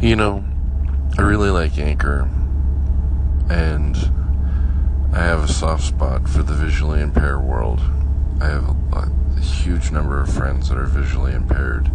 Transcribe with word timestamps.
You 0.00 0.14
know, 0.14 0.44
I 1.18 1.22
really 1.22 1.50
like 1.50 1.76
Anchor, 1.76 2.30
and 3.50 3.96
I 5.12 5.24
have 5.24 5.42
a 5.42 5.48
soft 5.48 5.82
spot 5.82 6.28
for 6.28 6.44
the 6.44 6.54
visually 6.54 7.00
impaired 7.00 7.42
world. 7.42 7.80
I 8.40 8.46
have 8.46 8.68
a, 8.92 9.10
a 9.36 9.40
huge 9.40 9.90
number 9.90 10.20
of 10.20 10.32
friends 10.32 10.68
that 10.68 10.78
are 10.78 10.86
visually 10.86 11.32
impaired, 11.32 11.90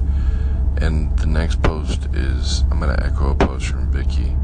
and 0.81 1.17
the 1.17 1.27
next 1.27 1.61
post 1.61 2.07
is 2.13 2.65
I'm 2.69 2.81
going 2.81 2.93
to 2.93 3.05
echo 3.05 3.31
a 3.31 3.35
post 3.35 3.67
from 3.67 3.89
Vicky, 3.89 4.35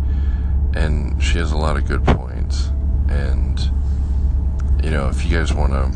and 0.73 1.21
she 1.21 1.37
has 1.39 1.51
a 1.51 1.57
lot 1.57 1.75
of 1.75 1.85
good 1.85 2.05
points. 2.05 2.71
And 3.09 3.59
you 4.81 4.89
know, 4.89 5.09
if 5.09 5.25
you 5.25 5.37
guys 5.37 5.53
want 5.53 5.73
to, 5.73 5.91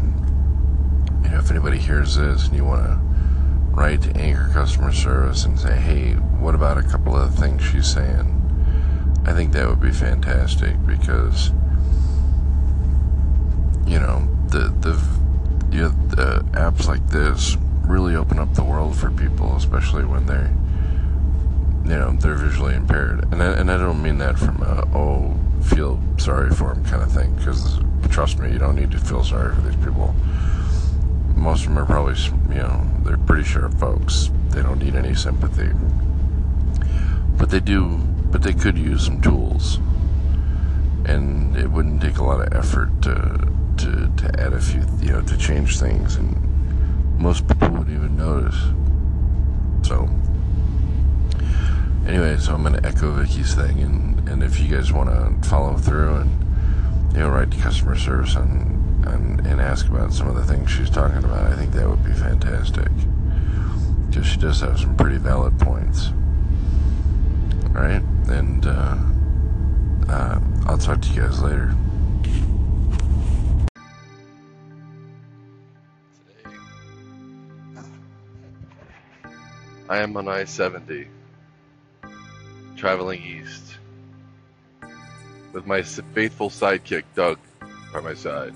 you 1.24 1.30
know, 1.34 1.40
if 1.40 1.50
anybody 1.50 1.78
hears 1.78 2.18
this 2.18 2.46
and 2.46 2.58
you 2.58 2.66
want 2.66 2.88
to 2.88 3.13
write 3.74 4.04
to 4.04 4.16
Anchor 4.16 4.50
customer 4.54 4.92
service 4.92 5.46
and 5.46 5.60
say, 5.60 5.76
hey, 5.76 6.14
what 6.14 6.54
about 6.54 6.78
a 6.78 6.84
couple 6.84 7.16
of 7.16 7.34
things 7.36 7.64
she's 7.64 7.92
saying? 7.92 8.40
I 9.26 9.34
think 9.34 9.52
that 9.54 9.68
would 9.68 9.82
be 9.82 9.92
fantastic 9.92 10.76
because, 10.86 11.50
you 13.88 14.00
know, 14.00 14.28
the 14.48 14.74
the 14.80 15.02
you 15.72 15.84
know, 15.84 15.90
the 16.10 16.46
apps 16.52 16.88
like 16.88 17.08
this 17.08 17.58
really 17.82 18.16
open 18.16 18.38
up 18.38 18.54
the 18.54 18.64
world 18.64 18.96
for 18.96 19.10
people, 19.10 19.56
especially 19.56 20.06
when 20.06 20.28
they're 20.28 20.54
you 21.84 22.00
know 22.00 22.12
they're 22.20 22.36
visually 22.36 22.76
impaired. 22.76 23.26
And 23.32 23.42
I, 23.42 23.54
and 23.54 23.72
I 23.72 23.78
don't 23.78 24.02
mean 24.04 24.20
that 24.20 24.38
from 24.38 24.62
a 24.62 24.88
oh 24.94 25.36
feel 25.64 26.00
sorry 26.18 26.52
for 26.52 26.74
them 26.74 26.86
kind 26.86 27.02
of 27.02 27.12
thing 27.12 27.34
because 27.36 27.80
trust 28.10 28.38
me, 28.38 28.52
you 28.52 28.60
don't 28.60 28.76
need 28.76 28.92
to 28.92 29.00
feel 29.00 29.24
sorry 29.24 29.56
for 29.56 29.62
these 29.62 29.76
people. 29.78 30.14
Most 31.36 31.64
of 31.64 31.70
them 31.70 31.80
are 31.80 31.86
probably 31.86 32.16
you 32.50 32.62
know 32.62 32.86
they're 33.04 33.18
pretty 33.18 33.44
sharp 33.44 33.74
folks. 33.76 34.30
They 34.50 34.62
don't 34.62 34.80
need 34.80 34.96
any 34.96 35.16
sympathy, 35.16 35.72
but 37.38 37.50
they 37.50 37.60
do. 37.60 37.98
But 38.32 38.42
they 38.42 38.54
could 38.54 38.78
use 38.78 39.06
some 39.06 39.22
tools, 39.22 39.78
and 41.06 41.56
it 41.56 41.70
wouldn't 41.70 42.02
take 42.02 42.18
a 42.18 42.24
lot 42.24 42.42
of 42.42 42.54
effort 42.54 42.90
to 43.04 43.54
to, 43.78 44.12
to 44.18 44.40
add 44.40 44.54
a 44.54 44.62
few, 44.62 44.84
you 45.02 45.12
know, 45.12 45.22
to 45.22 45.38
change 45.38 45.80
things, 45.80 46.16
and 46.16 47.20
most 47.20 47.48
people 47.48 47.70
wouldn't 47.70 47.90
even 47.90 48.16
notice. 48.16 48.56
So, 49.88 50.10
anyway, 52.08 52.38
so 52.38 52.54
I'm 52.54 52.62
going 52.62 52.82
to 52.82 52.86
echo 52.88 53.12
Vicky's 53.12 53.56
thing, 53.56 53.82
and, 53.82 54.30
and 54.30 54.44
if 54.44 54.60
you 54.60 54.74
guys 54.74 54.92
want 54.92 55.10
to 55.10 55.50
follow 55.50 55.78
through 55.78 56.16
and, 56.16 57.14
you 57.14 57.20
know, 57.20 57.30
write 57.30 57.52
to 57.52 57.58
customer 57.58 57.96
service 57.98 58.36
and, 58.36 58.83
and, 59.08 59.46
and 59.46 59.62
ask 59.62 59.88
about 59.88 60.14
some 60.14 60.28
of 60.28 60.36
the 60.36 60.44
things 60.44 60.70
she's 60.70 60.90
talking 60.90 61.18
about, 61.18 61.52
I 61.52 61.56
think 61.56 61.72
that 61.74 61.90
would 61.90 62.04
be 62.04 62.14
fantastic. 62.14 62.90
Because 64.08 64.26
she 64.26 64.38
does 64.38 64.62
have 64.62 64.80
some 64.80 64.96
pretty 64.96 65.18
valid 65.18 65.60
points. 65.60 66.10
Alright? 67.76 68.04
And, 68.28 68.66
uh, 68.66 68.98
uh, 70.10 70.40
I'll 70.66 70.78
talk 70.78 71.02
to 71.02 71.10
you 71.10 71.22
guys 71.22 71.42
later. 71.42 71.76
I 79.90 79.98
am 79.98 80.16
on 80.18 80.28
I 80.28 80.46
70, 80.46 81.08
traveling 82.76 83.22
east, 83.22 83.78
with 85.52 85.68
my 85.68 85.84
faithful 85.84 86.50
sidekick, 86.50 87.04
Doug, 87.16 87.38
by 87.94 88.00
my 88.00 88.14
side. 88.14 88.56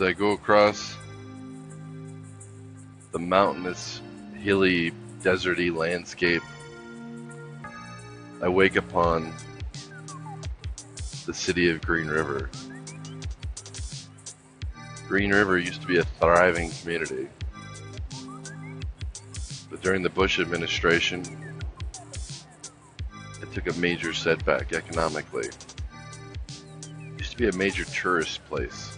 As 0.00 0.06
I 0.06 0.12
go 0.14 0.30
across 0.30 0.96
the 3.12 3.18
mountainous, 3.18 4.00
hilly, 4.34 4.92
deserty 5.20 5.76
landscape, 5.76 6.42
I 8.40 8.48
wake 8.48 8.76
upon 8.76 9.34
the 11.26 11.34
city 11.34 11.68
of 11.68 11.82
Green 11.82 12.06
River. 12.06 12.48
Green 15.06 15.34
River 15.34 15.58
used 15.58 15.82
to 15.82 15.86
be 15.86 15.98
a 15.98 16.04
thriving 16.04 16.70
community. 16.80 17.28
But 19.68 19.82
during 19.82 20.02
the 20.02 20.08
Bush 20.08 20.40
administration, 20.40 21.26
it 23.42 23.52
took 23.52 23.68
a 23.68 23.78
major 23.78 24.14
setback 24.14 24.72
economically. 24.72 25.48
It 25.48 27.18
used 27.18 27.32
to 27.32 27.36
be 27.36 27.48
a 27.48 27.52
major 27.52 27.84
tourist 27.84 28.42
place. 28.46 28.96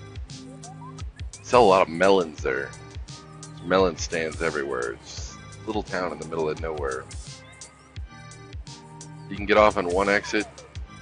Sell 1.53 1.65
a 1.65 1.67
lot 1.67 1.83
of 1.83 1.91
melons 1.91 2.43
there. 2.43 2.71
There's 3.43 3.63
melon 3.67 3.99
stands 3.99 4.41
everywhere. 4.41 4.93
It's 4.93 5.37
a 5.63 5.67
little 5.67 5.83
town 5.83 6.11
in 6.11 6.19
the 6.19 6.27
middle 6.27 6.49
of 6.49 6.59
nowhere. 6.63 7.05
You 9.29 9.37
can 9.37 9.45
get 9.45 9.59
off 9.59 9.77
on 9.77 9.87
one 9.91 10.09
exit, 10.09 10.47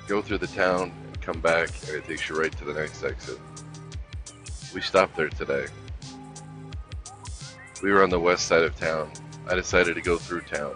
go 0.09 0.21
through 0.21 0.39
the 0.39 0.49
town, 0.49 0.93
and 1.07 1.21
come 1.21 1.39
back, 1.41 1.69
and 1.87 1.99
it 1.99 2.05
takes 2.05 2.29
you 2.29 2.37
right 2.37 2.51
to 2.51 2.65
the 2.65 2.75
next 2.75 3.05
exit. 3.05 3.39
We 4.75 4.81
stopped 4.81 5.17
there 5.17 5.29
today. 5.29 5.67
We 7.81 7.93
were 7.93 8.03
on 8.03 8.11
the 8.11 8.19
west 8.19 8.49
side 8.49 8.65
of 8.65 8.75
town. 8.75 9.13
I 9.47 9.55
decided 9.55 9.95
to 9.95 10.01
go 10.01 10.19
through 10.19 10.41
town. 10.41 10.75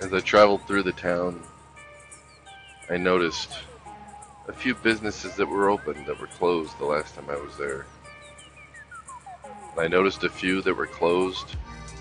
As 0.00 0.14
I 0.14 0.20
traveled 0.20 0.64
through 0.68 0.84
the 0.84 0.92
town, 0.92 1.42
I 2.88 2.96
noticed 2.96 3.50
a 4.48 4.52
few 4.52 4.74
businesses 4.74 5.36
that 5.36 5.46
were 5.46 5.68
open 5.68 6.04
that 6.06 6.18
were 6.18 6.26
closed 6.26 6.76
the 6.78 6.86
last 6.86 7.14
time 7.14 7.26
I 7.28 7.36
was 7.36 7.56
there. 7.58 7.84
I 9.76 9.86
noticed 9.86 10.24
a 10.24 10.28
few 10.30 10.62
that 10.62 10.74
were 10.74 10.86
closed 10.86 11.54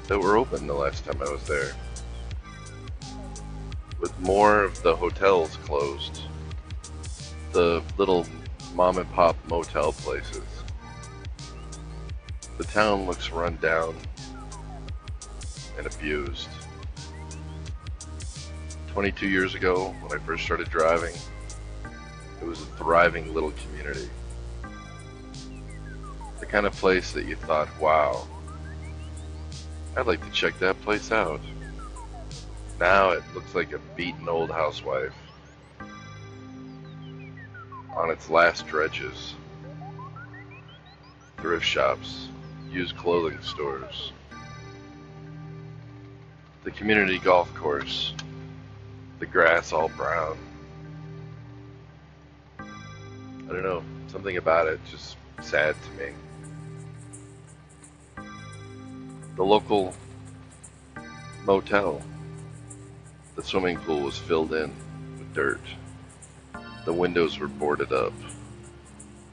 that 0.08 0.18
were 0.18 0.38
open 0.38 0.66
the 0.66 0.74
last 0.74 1.06
time 1.06 1.22
I 1.22 1.30
was 1.30 1.44
there. 1.44 1.74
With 4.00 4.18
more 4.22 4.64
of 4.64 4.82
the 4.82 4.96
hotels 4.96 5.58
closed, 5.58 6.22
the 7.52 7.84
little 7.98 8.26
mom 8.74 8.98
and 8.98 9.12
pop 9.12 9.36
motel 9.50 9.92
places. 9.92 10.44
The 12.58 12.64
town 12.64 13.06
looks 13.06 13.30
run 13.30 13.58
down 13.58 13.96
and 15.78 15.86
abused. 15.86 16.50
22 18.88 19.28
years 19.28 19.54
ago, 19.54 19.94
when 20.02 20.18
I 20.18 20.24
first 20.24 20.44
started 20.44 20.70
driving, 20.70 21.14
it 22.42 22.46
was 22.46 22.62
a 22.62 22.66
thriving 22.78 23.34
little 23.34 23.52
community. 23.52 24.10
The 26.40 26.46
kind 26.46 26.66
of 26.66 26.74
place 26.74 27.12
that 27.14 27.26
you 27.26 27.36
thought, 27.36 27.68
wow, 27.80 28.28
I'd 29.96 30.08
like 30.08 30.24
to 30.24 30.32
check 30.32 30.58
that 30.60 30.80
place 30.82 31.12
out. 31.12 31.42
Now 32.80 33.10
it 33.12 33.24
looks 33.34 33.56
like 33.56 33.74
a 33.74 33.80
beaten 33.96 34.30
old 34.30 34.52
housewife 34.52 35.16
on 37.96 38.12
its 38.12 38.30
last 38.30 38.68
dredges. 38.68 39.34
Thrift 41.38 41.66
shops, 41.66 42.30
used 42.70 42.96
clothing 42.98 43.42
stores, 43.42 44.12
the 46.64 46.72
community 46.72 47.18
golf 47.18 47.54
course, 47.56 48.14
the 49.20 49.26
grass 49.26 49.72
all 49.72 49.90
brown. 49.90 50.38
I 53.48 53.54
don't 53.54 53.64
know, 53.64 53.82
something 54.08 54.36
about 54.36 54.68
it 54.68 54.80
just 54.92 55.16
sad 55.42 55.76
to 55.84 55.92
me. 55.92 56.12
The 59.38 59.44
local 59.44 59.94
motel, 61.46 62.02
the 63.36 63.44
swimming 63.44 63.78
pool 63.78 64.02
was 64.02 64.18
filled 64.18 64.54
in 64.54 64.74
with 65.18 65.34
dirt. 65.34 65.62
The 66.84 66.92
windows 66.92 67.40
were 67.40 67.48
boarded 67.48 67.94
up. 67.94 68.14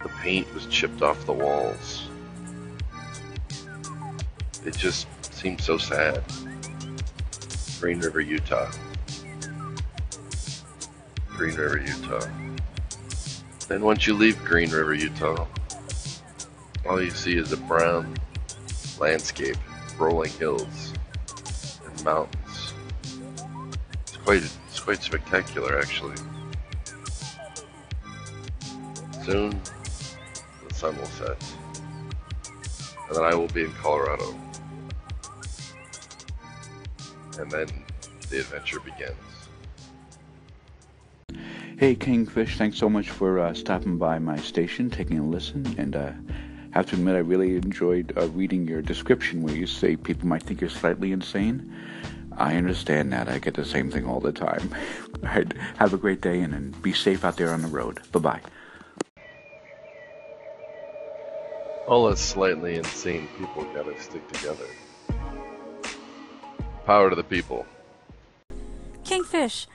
The 0.02 0.08
paint 0.20 0.52
was 0.54 0.66
chipped 0.66 1.02
off 1.02 1.26
the 1.26 1.32
walls. 1.32 2.08
It 4.64 4.76
just 4.76 5.08
seemed 5.34 5.60
so 5.60 5.76
sad. 5.76 6.22
Green 7.80 7.98
River, 7.98 8.20
Utah. 8.20 8.70
Green 11.28 11.56
River, 11.56 11.78
Utah. 11.78 12.43
Then 13.68 13.82
once 13.82 14.06
you 14.06 14.14
leave 14.14 14.42
Green 14.44 14.70
River, 14.70 14.92
Utah, 14.92 15.46
all 16.86 17.02
you 17.02 17.10
see 17.10 17.36
is 17.38 17.52
a 17.52 17.56
brown 17.56 18.14
landscape, 18.98 19.56
rolling 19.98 20.30
hills, 20.32 20.92
and 21.86 22.04
mountains. 22.04 22.74
It's 24.02 24.16
quite, 24.18 24.42
it's 24.42 24.80
quite 24.80 25.02
spectacular, 25.02 25.78
actually. 25.78 26.16
Soon, 29.24 29.58
the 30.68 30.74
sun 30.74 30.96
will 30.98 31.06
set, 31.06 31.42
and 33.08 33.16
then 33.16 33.24
I 33.24 33.34
will 33.34 33.48
be 33.48 33.64
in 33.64 33.72
Colorado. 33.72 34.34
And 37.38 37.50
then 37.50 37.68
the 38.28 38.40
adventure 38.40 38.80
begins. 38.80 39.23
Hey, 41.76 41.96
Kingfish, 41.96 42.56
thanks 42.56 42.78
so 42.78 42.88
much 42.88 43.10
for 43.10 43.40
uh, 43.40 43.52
stopping 43.52 43.98
by 43.98 44.20
my 44.20 44.36
station, 44.36 44.90
taking 44.90 45.18
a 45.18 45.24
listen, 45.24 45.74
and 45.76 45.96
uh, 45.96 46.12
have 46.70 46.86
to 46.86 46.94
admit, 46.94 47.16
I 47.16 47.18
really 47.18 47.56
enjoyed 47.56 48.12
uh, 48.16 48.28
reading 48.28 48.68
your 48.68 48.80
description 48.80 49.42
where 49.42 49.56
you 49.56 49.66
say 49.66 49.96
people 49.96 50.28
might 50.28 50.44
think 50.44 50.60
you're 50.60 50.70
slightly 50.70 51.10
insane. 51.10 51.74
I 52.36 52.54
understand 52.54 53.12
that. 53.12 53.28
I 53.28 53.40
get 53.40 53.54
the 53.54 53.64
same 53.64 53.90
thing 53.90 54.06
all 54.06 54.20
the 54.20 54.32
time. 54.32 54.72
All 55.24 55.30
right. 55.30 55.52
Have 55.76 55.94
a 55.94 55.96
great 55.96 56.20
day 56.20 56.40
and, 56.42 56.54
and 56.54 56.80
be 56.80 56.92
safe 56.92 57.24
out 57.24 57.36
there 57.36 57.52
on 57.52 57.62
the 57.62 57.68
road. 57.68 58.00
Bye 58.12 58.20
bye. 58.20 58.40
All 61.88 62.06
us 62.06 62.20
slightly 62.20 62.76
insane 62.76 63.28
people 63.36 63.64
gotta 63.74 64.00
stick 64.00 64.26
together. 64.32 64.66
Power 66.86 67.10
to 67.10 67.16
the 67.16 67.24
people. 67.24 67.66
Kingfish, 69.04 69.66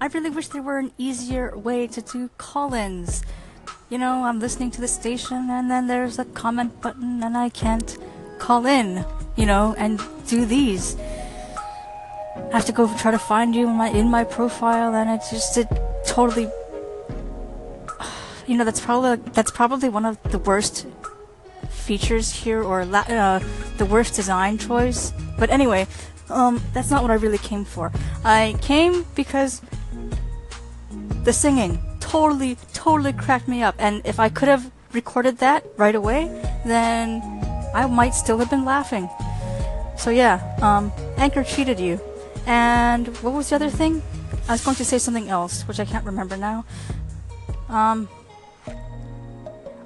I 0.00 0.06
really 0.06 0.30
wish 0.30 0.48
there 0.48 0.62
were 0.62 0.78
an 0.78 0.92
easier 0.96 1.56
way 1.56 1.86
to 1.88 2.00
do 2.00 2.30
call 2.38 2.74
ins. 2.74 3.22
You 3.90 3.98
know, 3.98 4.24
I'm 4.24 4.38
listening 4.38 4.70
to 4.72 4.80
the 4.80 4.88
station 4.88 5.50
and 5.50 5.70
then 5.70 5.86
there's 5.86 6.18
a 6.18 6.24
comment 6.24 6.80
button 6.80 7.22
and 7.22 7.36
I 7.36 7.48
can't 7.48 7.98
call 8.38 8.66
in, 8.66 9.04
you 9.36 9.46
know, 9.46 9.74
and 9.78 10.00
do 10.28 10.46
these. 10.46 10.96
I 12.36 12.50
have 12.52 12.66
to 12.66 12.72
go 12.72 12.94
try 12.96 13.10
to 13.10 13.18
find 13.18 13.54
you 13.54 13.68
in 13.68 13.76
my 13.76 13.88
in 13.88 14.08
my 14.08 14.24
profile 14.24 14.94
and 14.94 15.10
it's 15.10 15.30
just 15.30 15.58
it 15.58 15.68
totally 16.06 16.48
you 18.46 18.56
know 18.56 18.64
that's 18.64 18.80
probably 18.80 19.16
that's 19.32 19.50
probably 19.50 19.88
one 19.88 20.04
of 20.04 20.22
the 20.30 20.38
worst 20.38 20.86
features 21.68 22.30
here 22.30 22.62
or 22.62 22.84
la- 22.84 23.08
uh, 23.08 23.40
the 23.78 23.86
worst 23.86 24.14
design 24.14 24.58
choice. 24.58 25.12
But 25.38 25.50
anyway, 25.50 25.86
um, 26.30 26.62
that's 26.72 26.90
not 26.90 27.02
what 27.02 27.10
I 27.10 27.14
really 27.14 27.38
came 27.38 27.64
for. 27.64 27.92
I 28.24 28.56
came 28.60 29.06
because 29.14 29.62
the 31.24 31.32
singing 31.32 31.78
totally, 32.00 32.56
totally 32.72 33.12
cracked 33.12 33.48
me 33.48 33.62
up. 33.62 33.74
And 33.78 34.02
if 34.04 34.18
I 34.18 34.28
could 34.28 34.48
have 34.48 34.70
recorded 34.92 35.38
that 35.38 35.64
right 35.76 35.94
away, 35.94 36.26
then 36.64 37.22
I 37.74 37.86
might 37.86 38.14
still 38.14 38.38
have 38.38 38.50
been 38.50 38.64
laughing. 38.64 39.08
So 39.96 40.10
yeah, 40.10 40.56
um, 40.62 40.92
Anchor 41.16 41.44
cheated 41.44 41.80
you. 41.80 42.00
And 42.46 43.08
what 43.18 43.34
was 43.34 43.50
the 43.50 43.56
other 43.56 43.68
thing? 43.70 44.02
I 44.48 44.52
was 44.52 44.64
going 44.64 44.76
to 44.76 44.84
say 44.84 44.98
something 44.98 45.28
else, 45.28 45.68
which 45.68 45.80
I 45.80 45.84
can't 45.84 46.06
remember 46.06 46.36
now. 46.36 46.64
Um, 47.68 48.08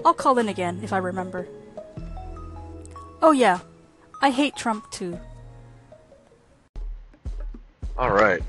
I'll 0.04 0.14
call 0.14 0.38
in 0.38 0.48
again 0.48 0.80
if 0.82 0.92
I 0.92 0.98
remember. 0.98 1.48
Oh 3.20 3.32
yeah, 3.32 3.60
I 4.20 4.30
hate 4.30 4.54
Trump 4.54 4.90
too. 4.90 5.18
Alright. 8.02 8.42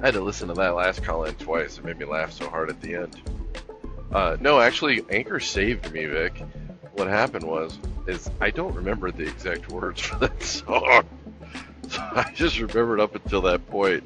I 0.00 0.04
had 0.04 0.12
to 0.12 0.20
listen 0.20 0.48
to 0.48 0.54
that 0.54 0.74
last 0.74 1.02
call 1.02 1.24
in 1.24 1.34
twice. 1.36 1.78
It 1.78 1.84
made 1.86 1.98
me 1.98 2.04
laugh 2.04 2.30
so 2.30 2.46
hard 2.46 2.68
at 2.68 2.78
the 2.82 2.94
end. 2.94 3.18
Uh, 4.12 4.36
no, 4.38 4.60
actually, 4.60 5.02
Anchor 5.08 5.40
saved 5.40 5.90
me, 5.92 6.04
Vic. 6.04 6.44
What 6.92 7.08
happened 7.08 7.44
was, 7.44 7.78
is 8.06 8.30
I 8.38 8.50
don't 8.50 8.74
remember 8.74 9.10
the 9.10 9.26
exact 9.26 9.70
words 9.70 10.00
for 10.02 10.18
that 10.18 10.42
song. 10.42 11.04
So 11.88 12.00
I 12.02 12.30
just 12.34 12.60
remembered 12.60 13.00
up 13.00 13.14
until 13.14 13.40
that 13.40 13.66
point, 13.68 14.04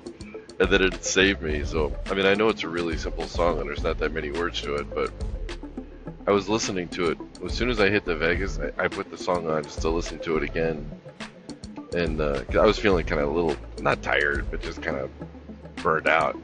and 0.61 0.71
then 0.71 0.83
it 0.83 1.05
saved 1.05 1.43
me. 1.43 1.65
So, 1.65 1.93
I 2.07 2.15
mean, 2.15 2.25
I 2.25 2.35
know 2.35 2.49
it's 2.49 2.63
a 2.63 2.69
really 2.69 2.97
simple 2.97 3.27
song 3.27 3.59
and 3.59 3.69
there's 3.69 3.83
not 3.83 3.99
that 3.99 4.13
many 4.13 4.31
words 4.31 4.63
to 4.63 4.77
it, 4.77 4.87
but 4.95 5.11
I 6.29 6.31
was 6.31 6.49
listening 6.49 6.89
to 6.91 7.11
it. 7.11 7.19
As 7.45 7.53
soon 7.53 7.71
as 7.71 7.81
I 7.81 7.91
hit 7.91 8.05
the 8.05 8.15
Vegas, 8.15 8.59
I, 8.59 8.85
I 8.85 8.89
put 8.89 9.11
the 9.11 9.19
song 9.19 9.51
on 9.51 9.65
just 9.65 9.83
to 9.83 9.91
listen 9.91 10.21
to 10.21 10.37
it 10.37 10.45
again. 10.45 10.89
And 11.95 12.21
uh, 12.21 12.43
I 12.53 12.67
was 12.67 12.79
feeling 12.79 13.07
kind 13.07 13.21
of 13.21 13.29
a 13.29 13.33
little, 13.33 13.57
not 13.81 14.03
tired, 14.03 14.51
but 14.51 14.61
just 14.61 14.83
kind 14.83 14.97
of 14.97 15.11
burned 15.77 16.09
out. 16.09 16.37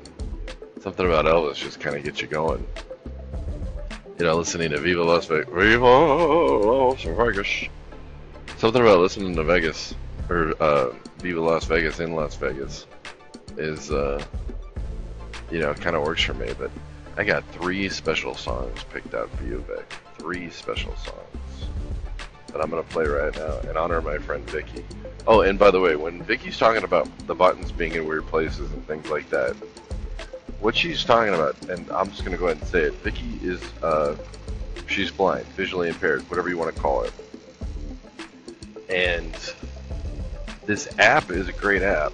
Something 0.81 1.06
about 1.06 1.25
Elvis 1.25 1.56
just 1.56 1.81
kind 1.81 1.97
of 1.97 2.05
gets 2.05 2.23
you 2.23 2.29
going. 2.29 2.64
You 4.19 4.26
know, 4.26 4.37
listening 4.37 4.70
to 4.70 4.79
Viva 4.79 5.02
Las 5.02 5.26
Vegas. 5.26 5.52
Viva 5.52 5.85
Las 5.85 7.02
Vegas. 7.02 7.69
Something 8.58 8.82
about 8.82 9.00
listening 9.00 9.35
to 9.35 9.43
Vegas, 9.43 9.94
or 10.29 10.55
uh, 10.62 10.94
Viva 11.19 11.41
Las 11.41 11.64
Vegas 11.64 11.99
in 11.99 12.14
Las 12.14 12.37
Vegas, 12.37 12.87
is, 13.56 13.91
uh, 13.91 14.23
you 15.50 15.58
know, 15.58 15.75
kind 15.75 15.97
of 15.97 16.02
works 16.02 16.23
for 16.23 16.35
me. 16.35 16.52
But 16.58 16.70
I 17.17 17.25
got 17.25 17.44
three 17.52 17.88
special 17.88 18.37
songs 18.37 18.85
picked 18.93 19.14
out 19.14 19.31
for 19.37 19.44
you, 19.44 19.64
Vic. 19.67 19.93
Three 20.19 20.50
special 20.50 20.94
songs 20.97 21.31
that 22.52 22.61
I'm 22.61 22.70
to 22.70 22.82
play 22.82 23.06
right 23.06 23.35
now 23.37 23.58
in 23.70 23.76
honor 23.76 23.97
of 23.97 24.05
my 24.05 24.19
friend 24.19 24.49
Vicky. 24.50 24.85
Oh, 25.26 25.43
and 25.43 25.58
by 25.58 25.70
the 25.70 25.81
way, 25.81 25.97
when 25.97 26.23
Vicky's 26.23 26.58
talking 26.58 26.82
about 26.82 27.08
the 27.26 27.35
buttons 27.35 27.73
being 27.73 27.93
in 27.93 28.06
weird 28.06 28.26
places 28.26 28.73
and 28.73 28.87
things 28.87 29.08
like 29.08 29.29
that, 29.31 29.55
what 30.61 30.76
she's 30.76 31.05
talking 31.05 31.35
about, 31.35 31.56
and 31.69 31.91
I'm 31.91 32.11
just 32.11 32.23
to 32.32 32.37
go 32.37 32.47
ahead 32.47 32.58
and 32.58 32.67
say 32.67 32.82
it, 32.82 32.94
Vicky 32.94 33.38
is, 33.43 33.62
uh, 33.82 34.17
she's 34.87 35.11
blind, 35.11 35.47
visually 35.49 35.88
impaired, 35.88 36.23
whatever 36.31 36.49
you 36.49 36.58
want 36.58 36.75
to 36.75 36.81
call 36.81 37.02
it. 37.02 37.12
And 38.88 39.35
this 40.67 40.88
app 40.99 41.31
is 41.31 41.49
a 41.49 41.52
great 41.52 41.82
app, 41.82 42.12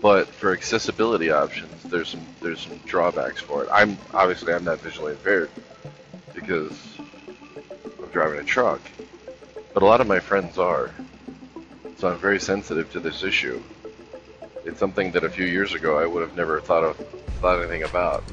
but 0.00 0.28
for 0.28 0.52
accessibility 0.52 1.30
options, 1.30 1.82
there's 1.84 2.08
some 2.08 2.26
there's 2.40 2.60
some 2.60 2.78
drawbacks 2.86 3.40
for 3.40 3.64
it. 3.64 3.68
I'm 3.72 3.98
obviously 4.14 4.52
I'm 4.52 4.64
not 4.64 4.80
visually 4.80 5.12
impaired 5.12 5.50
because 6.34 6.72
I'm 6.98 8.08
driving 8.10 8.40
a 8.40 8.44
truck, 8.44 8.80
but 9.72 9.82
a 9.82 9.86
lot 9.86 10.00
of 10.00 10.06
my 10.06 10.20
friends 10.20 10.58
are. 10.58 10.90
So 11.96 12.08
I'm 12.08 12.18
very 12.18 12.40
sensitive 12.40 12.90
to 12.92 13.00
this 13.00 13.22
issue. 13.22 13.62
It's 14.64 14.78
something 14.78 15.12
that 15.12 15.24
a 15.24 15.30
few 15.30 15.46
years 15.46 15.74
ago 15.74 15.98
I 15.98 16.06
would 16.06 16.22
have 16.22 16.36
never 16.36 16.60
thought 16.60 16.84
of 16.84 16.96
thought 17.40 17.58
anything 17.58 17.82
about, 17.82 18.24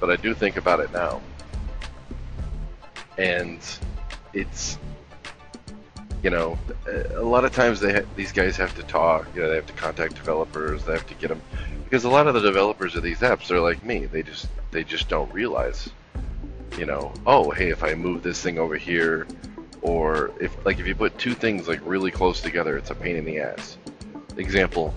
but 0.00 0.10
I 0.10 0.16
do 0.16 0.34
think 0.34 0.56
about 0.56 0.80
it 0.80 0.92
now. 0.92 1.20
And 3.16 3.60
it's 4.32 4.78
you 6.24 6.30
know, 6.30 6.58
a 6.86 7.22
lot 7.22 7.44
of 7.44 7.52
times 7.52 7.80
they 7.80 7.92
ha- 7.92 8.06
these 8.16 8.32
guys 8.32 8.56
have 8.56 8.74
to 8.76 8.82
talk. 8.84 9.26
You 9.34 9.42
know, 9.42 9.50
they 9.50 9.56
have 9.56 9.66
to 9.66 9.74
contact 9.74 10.14
developers. 10.14 10.82
They 10.84 10.94
have 10.94 11.06
to 11.08 11.14
get 11.14 11.28
them 11.28 11.42
because 11.84 12.04
a 12.04 12.08
lot 12.08 12.26
of 12.26 12.32
the 12.32 12.40
developers 12.40 12.96
of 12.96 13.02
these 13.02 13.18
apps 13.18 13.50
are 13.50 13.60
like 13.60 13.84
me. 13.84 14.06
They 14.06 14.22
just 14.22 14.48
they 14.70 14.84
just 14.84 15.10
don't 15.10 15.32
realize, 15.34 15.90
you 16.78 16.86
know, 16.86 17.12
oh 17.26 17.50
hey, 17.50 17.68
if 17.68 17.84
I 17.84 17.92
move 17.94 18.22
this 18.22 18.40
thing 18.40 18.58
over 18.58 18.76
here, 18.76 19.26
or 19.84 20.32
if 20.40 20.56
like 20.64 20.80
if 20.80 20.86
you 20.86 20.94
put 20.94 21.16
two 21.18 21.34
things 21.34 21.68
like 21.68 21.80
really 21.84 22.10
close 22.10 22.40
together, 22.40 22.76
it's 22.76 22.90
a 22.90 22.94
pain 22.94 23.16
in 23.16 23.24
the 23.24 23.38
ass. 23.38 23.76
Example, 24.36 24.92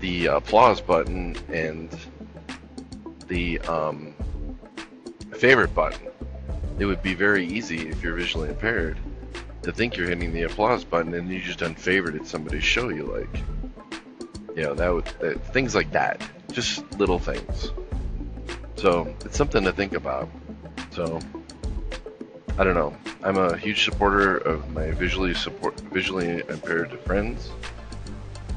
the 0.00 0.26
applause 0.26 0.80
button 0.80 1.36
and 1.48 1.96
the 3.28 3.58
um, 3.60 4.14
favorite 5.32 5.74
button. 5.74 6.08
It 6.78 6.84
would 6.84 7.02
be 7.02 7.14
very 7.14 7.46
easy 7.46 7.88
if 7.88 8.02
you're 8.02 8.14
visually 8.14 8.50
impaired 8.50 8.98
to 9.62 9.72
think 9.72 9.96
you're 9.96 10.08
hitting 10.08 10.32
the 10.32 10.42
applause 10.42 10.84
button 10.84 11.14
and 11.14 11.30
you 11.30 11.40
just 11.40 11.62
unfavorited 11.62 12.26
somebody's 12.26 12.64
show 12.64 12.88
you 12.88 13.04
like. 13.04 13.42
You 14.56 14.64
know, 14.64 14.74
that 14.74 14.88
would 14.88 15.06
that, 15.20 15.52
things 15.52 15.74
like 15.74 15.92
that. 15.92 16.20
Just 16.50 16.82
little 16.98 17.20
things. 17.20 17.70
So 18.74 19.14
it's 19.24 19.36
something 19.36 19.62
to 19.64 19.72
think 19.72 19.92
about. 19.92 20.28
So 20.90 21.20
I 22.58 22.64
don't 22.64 22.74
know. 22.74 22.96
I'm 23.22 23.36
a 23.36 23.56
huge 23.56 23.84
supporter 23.84 24.36
of 24.38 24.70
my 24.72 24.92
visually 24.92 25.34
support 25.34 25.78
visually 25.92 26.38
impaired 26.48 26.92
friends. 27.00 27.50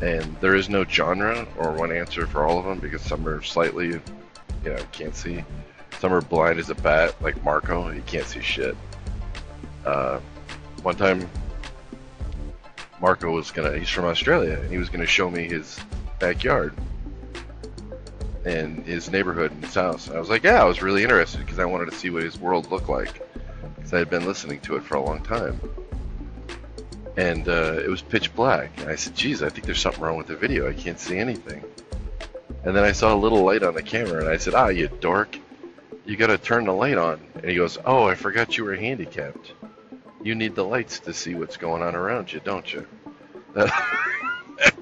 And 0.02 0.36
there 0.40 0.56
is 0.56 0.70
no 0.70 0.84
genre 0.86 1.48
or 1.58 1.74
one 1.74 1.92
answer 1.92 2.28
for 2.28 2.46
all 2.46 2.60
of 2.60 2.66
them 2.66 2.80
because 2.80 3.02
some 3.02 3.28
are 3.28 3.42
slightly, 3.42 3.88
you 3.88 4.02
know, 4.66 4.78
can't 4.92 5.16
see. 5.16 5.44
Some 6.00 6.14
are 6.14 6.22
blind 6.22 6.60
as 6.60 6.70
a 6.70 6.76
bat, 6.76 7.16
like 7.22 7.44
Marco. 7.44 7.90
He 7.90 8.02
can't 8.02 8.26
see 8.26 8.42
shit. 8.42 8.76
Uh, 9.86 10.20
one 10.84 10.96
time 10.96 11.28
Marco 13.00 13.32
was 13.32 13.50
gonna 13.50 13.78
he's 13.78 13.90
from 13.90 14.06
Australia 14.06 14.60
and 14.60 14.72
he 14.72 14.78
was 14.78 14.90
gonna 14.90 15.08
show 15.08 15.30
me 15.30 15.48
his 15.48 15.80
backyard 16.20 16.74
and 18.46 18.86
his 18.86 19.12
neighborhood 19.12 19.52
and 19.52 19.64
his 19.64 19.74
house. 19.74 20.08
And 20.08 20.18
I 20.18 20.20
was 20.20 20.30
like, 20.30 20.44
yeah, 20.44 20.62
I 20.62 20.66
was 20.66 20.84
really 20.84 21.02
interested 21.02 21.40
because 21.40 21.60
I 21.60 21.66
wanted 21.66 21.92
to 21.92 21.98
see 21.98 22.12
what 22.12 22.24
his 22.24 22.40
world 22.40 22.72
looked 22.72 22.90
like 22.90 23.21
I 23.94 24.00
had 24.00 24.10
been 24.10 24.26
listening 24.26 24.60
to 24.62 24.76
it 24.76 24.84
for 24.84 24.96
a 24.96 25.04
long 25.04 25.22
time. 25.24 25.60
And 27.18 27.48
uh, 27.48 27.80
it 27.84 27.90
was 27.90 28.02
pitch 28.02 28.34
black. 28.34 28.72
And 28.82 28.90
I 28.90 28.96
said, 28.96 29.16
geez, 29.16 29.44
I 29.44 29.50
think 29.50 29.66
there's 29.66 29.82
something 29.82 30.02
wrong 30.02 30.18
with 30.18 30.28
the 30.28 30.36
video. 30.36 30.70
I 30.70 30.74
can't 30.74 31.00
see 31.00 31.18
anything. 31.18 31.64
And 32.64 32.76
then 32.76 32.84
I 32.84 32.92
saw 32.92 33.14
a 33.14 33.18
little 33.18 33.44
light 33.44 33.64
on 33.64 33.74
the 33.74 33.84
camera 33.84 34.22
and 34.22 34.30
I 34.30 34.38
said, 34.38 34.54
ah, 34.54 34.68
you 34.68 34.88
dork. 34.88 35.38
You 36.06 36.16
gotta 36.16 36.38
turn 36.38 36.66
the 36.66 36.74
light 36.74 36.98
on. 36.98 37.20
And 37.36 37.46
he 37.46 37.56
goes, 37.56 37.78
oh, 37.86 38.06
I 38.06 38.16
forgot 38.16 38.58
you 38.58 38.64
were 38.64 38.76
handicapped 38.76 39.54
you 40.24 40.36
need 40.36 40.56
the 40.56 40.64
lights 40.64 41.00
to 41.00 41.14
see 41.14 41.36
what's 41.36 41.58
going 41.58 41.82
on 41.82 41.96
around 41.96 42.32
you, 42.32 42.40
don't 42.44 42.72
you? 42.72 42.86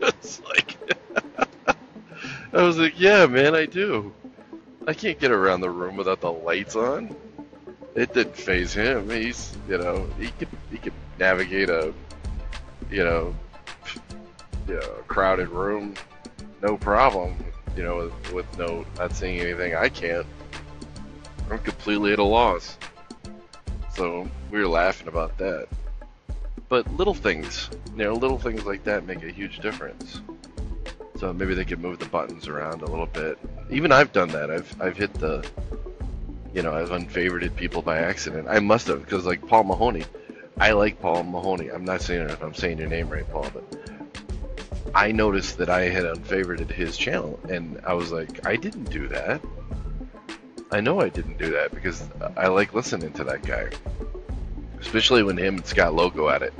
it's 0.01 0.41
like, 0.41 0.77
I 2.53 2.61
was 2.61 2.77
like, 2.77 2.99
yeah, 2.99 3.25
man, 3.25 3.55
I 3.55 3.65
do. 3.65 4.13
I 4.87 4.93
can't 4.93 5.19
get 5.19 5.31
around 5.31 5.61
the 5.61 5.69
room 5.69 5.95
without 5.95 6.21
the 6.21 6.31
lights 6.31 6.75
on. 6.75 7.15
It 7.99 8.13
didn't 8.13 8.37
phase 8.37 8.73
him. 8.73 9.09
He's, 9.09 9.57
you 9.67 9.77
know, 9.77 10.07
he 10.17 10.29
could 10.29 10.47
he 10.71 10.77
could 10.77 10.93
navigate 11.19 11.69
a, 11.69 11.93
you 12.89 13.03
know, 13.03 13.35
you 14.69 14.75
know, 14.75 15.03
crowded 15.09 15.49
room, 15.49 15.95
no 16.61 16.77
problem. 16.77 17.35
You 17.75 17.83
know, 17.83 17.97
with, 17.97 18.33
with 18.33 18.57
no 18.57 18.85
not 18.97 19.13
seeing 19.13 19.41
anything. 19.41 19.75
I 19.75 19.89
can't. 19.89 20.25
I'm 21.51 21.59
completely 21.59 22.13
at 22.13 22.19
a 22.19 22.23
loss. 22.23 22.77
So 23.93 24.29
we 24.49 24.59
were 24.59 24.67
laughing 24.67 25.09
about 25.09 25.37
that. 25.39 25.67
But 26.69 26.89
little 26.95 27.13
things, 27.13 27.69
you 27.97 28.05
know, 28.05 28.13
little 28.13 28.39
things 28.39 28.65
like 28.65 28.85
that 28.85 29.05
make 29.05 29.23
a 29.23 29.29
huge 29.29 29.59
difference. 29.59 30.21
So 31.17 31.33
maybe 31.33 31.53
they 31.53 31.65
could 31.65 31.81
move 31.81 31.99
the 31.99 32.05
buttons 32.05 32.47
around 32.47 32.81
a 32.81 32.85
little 32.85 33.07
bit. 33.07 33.37
Even 33.69 33.91
I've 33.91 34.13
done 34.13 34.29
that. 34.29 34.49
I've 34.49 34.73
I've 34.81 34.95
hit 34.95 35.13
the, 35.15 35.45
you 36.53 36.61
know, 36.61 36.73
I've 36.73 36.91
unfavorited 36.91 37.55
people 37.55 37.81
by 37.81 37.99
accident. 37.99 38.47
I 38.49 38.59
must 38.59 38.87
have 38.87 39.01
because 39.01 39.25
like 39.25 39.45
Paul 39.47 39.65
Mahoney, 39.65 40.05
I 40.59 40.71
like 40.71 40.99
Paul 40.99 41.23
Mahoney. 41.23 41.69
I'm 41.69 41.85
not 41.85 42.01
saying 42.01 42.29
if 42.29 42.41
I'm 42.41 42.53
saying 42.53 42.79
your 42.79 42.89
name 42.89 43.09
right, 43.09 43.29
Paul, 43.29 43.47
but 43.53 43.63
I 44.95 45.11
noticed 45.11 45.57
that 45.59 45.69
I 45.69 45.83
had 45.89 46.05
unfavorited 46.05 46.71
his 46.71 46.97
channel, 46.97 47.39
and 47.49 47.79
I 47.85 47.93
was 47.93 48.11
like, 48.11 48.45
I 48.45 48.55
didn't 48.55 48.89
do 48.89 49.07
that. 49.09 49.41
I 50.71 50.81
know 50.81 50.99
I 50.99 51.09
didn't 51.09 51.37
do 51.37 51.51
that 51.51 51.71
because 51.73 52.07
I 52.37 52.47
like 52.47 52.73
listening 52.73 53.13
to 53.13 53.23
that 53.25 53.43
guy, 53.43 53.69
especially 54.79 55.23
when 55.23 55.37
him 55.37 55.55
and 55.55 55.65
Scott 55.65 55.93
Logo 55.93 56.29
at 56.29 56.41
it. 56.41 56.53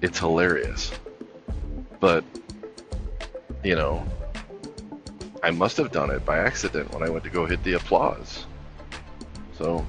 It's 0.00 0.18
hilarious, 0.18 0.92
but 2.00 2.24
you 3.62 3.76
know, 3.76 4.04
I 5.42 5.50
must 5.50 5.76
have 5.76 5.92
done 5.92 6.10
it 6.10 6.24
by 6.24 6.38
accident 6.38 6.92
when 6.92 7.02
I 7.02 7.10
went 7.10 7.24
to 7.24 7.30
go 7.30 7.46
hit 7.46 7.62
the 7.62 7.74
applause. 7.74 8.46
So, 9.62 9.86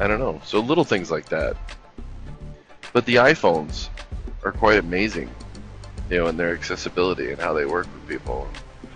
I 0.00 0.06
don't 0.06 0.18
know. 0.18 0.40
So 0.42 0.60
little 0.60 0.84
things 0.84 1.10
like 1.10 1.28
that. 1.28 1.54
But 2.94 3.04
the 3.04 3.16
iPhones 3.16 3.90
are 4.42 4.52
quite 4.52 4.78
amazing, 4.78 5.30
you 6.08 6.16
know, 6.16 6.28
in 6.28 6.38
their 6.38 6.54
accessibility 6.54 7.30
and 7.30 7.38
how 7.38 7.52
they 7.52 7.66
work 7.66 7.86
with 7.92 8.08
people. 8.08 8.48